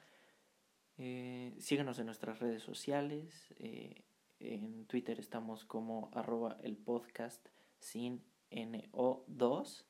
Eh, 0.97 1.53
síganos 1.59 1.99
en 1.99 2.07
nuestras 2.07 2.39
redes 2.39 2.63
sociales. 2.63 3.53
Eh, 3.59 4.03
en 4.39 4.87
Twitter 4.87 5.21
estamos 5.21 5.67
como 5.67 6.11
arroba 6.15 6.57
el 6.63 6.79
podcast 6.79 7.47
sin 7.81 8.23
NO2 8.51 9.85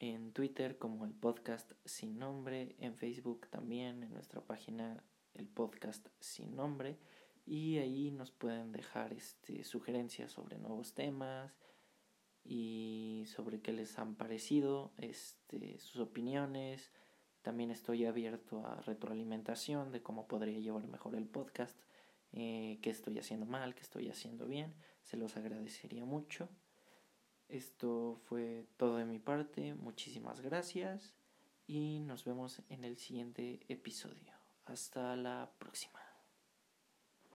en 0.00 0.32
Twitter 0.32 0.78
como 0.78 1.04
el 1.04 1.12
podcast 1.12 1.70
sin 1.84 2.18
nombre, 2.18 2.74
en 2.78 2.96
Facebook 2.96 3.46
también, 3.50 4.02
en 4.02 4.14
nuestra 4.14 4.40
página 4.40 5.04
el 5.34 5.46
podcast 5.46 6.08
sin 6.18 6.56
nombre 6.56 6.96
y 7.44 7.78
ahí 7.78 8.10
nos 8.10 8.30
pueden 8.30 8.72
dejar 8.72 9.12
este, 9.12 9.64
sugerencias 9.64 10.32
sobre 10.32 10.58
nuevos 10.58 10.94
temas 10.94 11.52
y 12.44 13.24
sobre 13.26 13.60
qué 13.60 13.72
les 13.72 13.98
han 13.98 14.14
parecido, 14.14 14.92
este, 14.98 15.78
sus 15.78 16.00
opiniones. 16.00 16.92
También 17.42 17.70
estoy 17.70 18.04
abierto 18.04 18.64
a 18.66 18.80
retroalimentación 18.82 19.90
de 19.92 20.02
cómo 20.02 20.28
podría 20.28 20.58
llevar 20.60 20.86
mejor 20.86 21.16
el 21.16 21.26
podcast, 21.26 21.76
eh, 22.32 22.78
qué 22.82 22.90
estoy 22.90 23.18
haciendo 23.18 23.46
mal, 23.46 23.74
qué 23.74 23.80
estoy 23.80 24.08
haciendo 24.08 24.46
bien. 24.46 24.74
Se 25.02 25.16
los 25.16 25.36
agradecería 25.36 26.04
mucho. 26.04 26.48
Esto 27.48 28.20
fue 28.24 28.66
todo 28.76 28.96
de 28.96 29.04
mi 29.04 29.18
parte. 29.18 29.74
Muchísimas 29.74 30.40
gracias 30.40 31.14
y 31.66 32.00
nos 32.00 32.24
vemos 32.24 32.62
en 32.68 32.84
el 32.84 32.96
siguiente 32.96 33.60
episodio. 33.68 34.32
Hasta 34.64 35.16
la 35.16 35.52
próxima. 35.58 36.01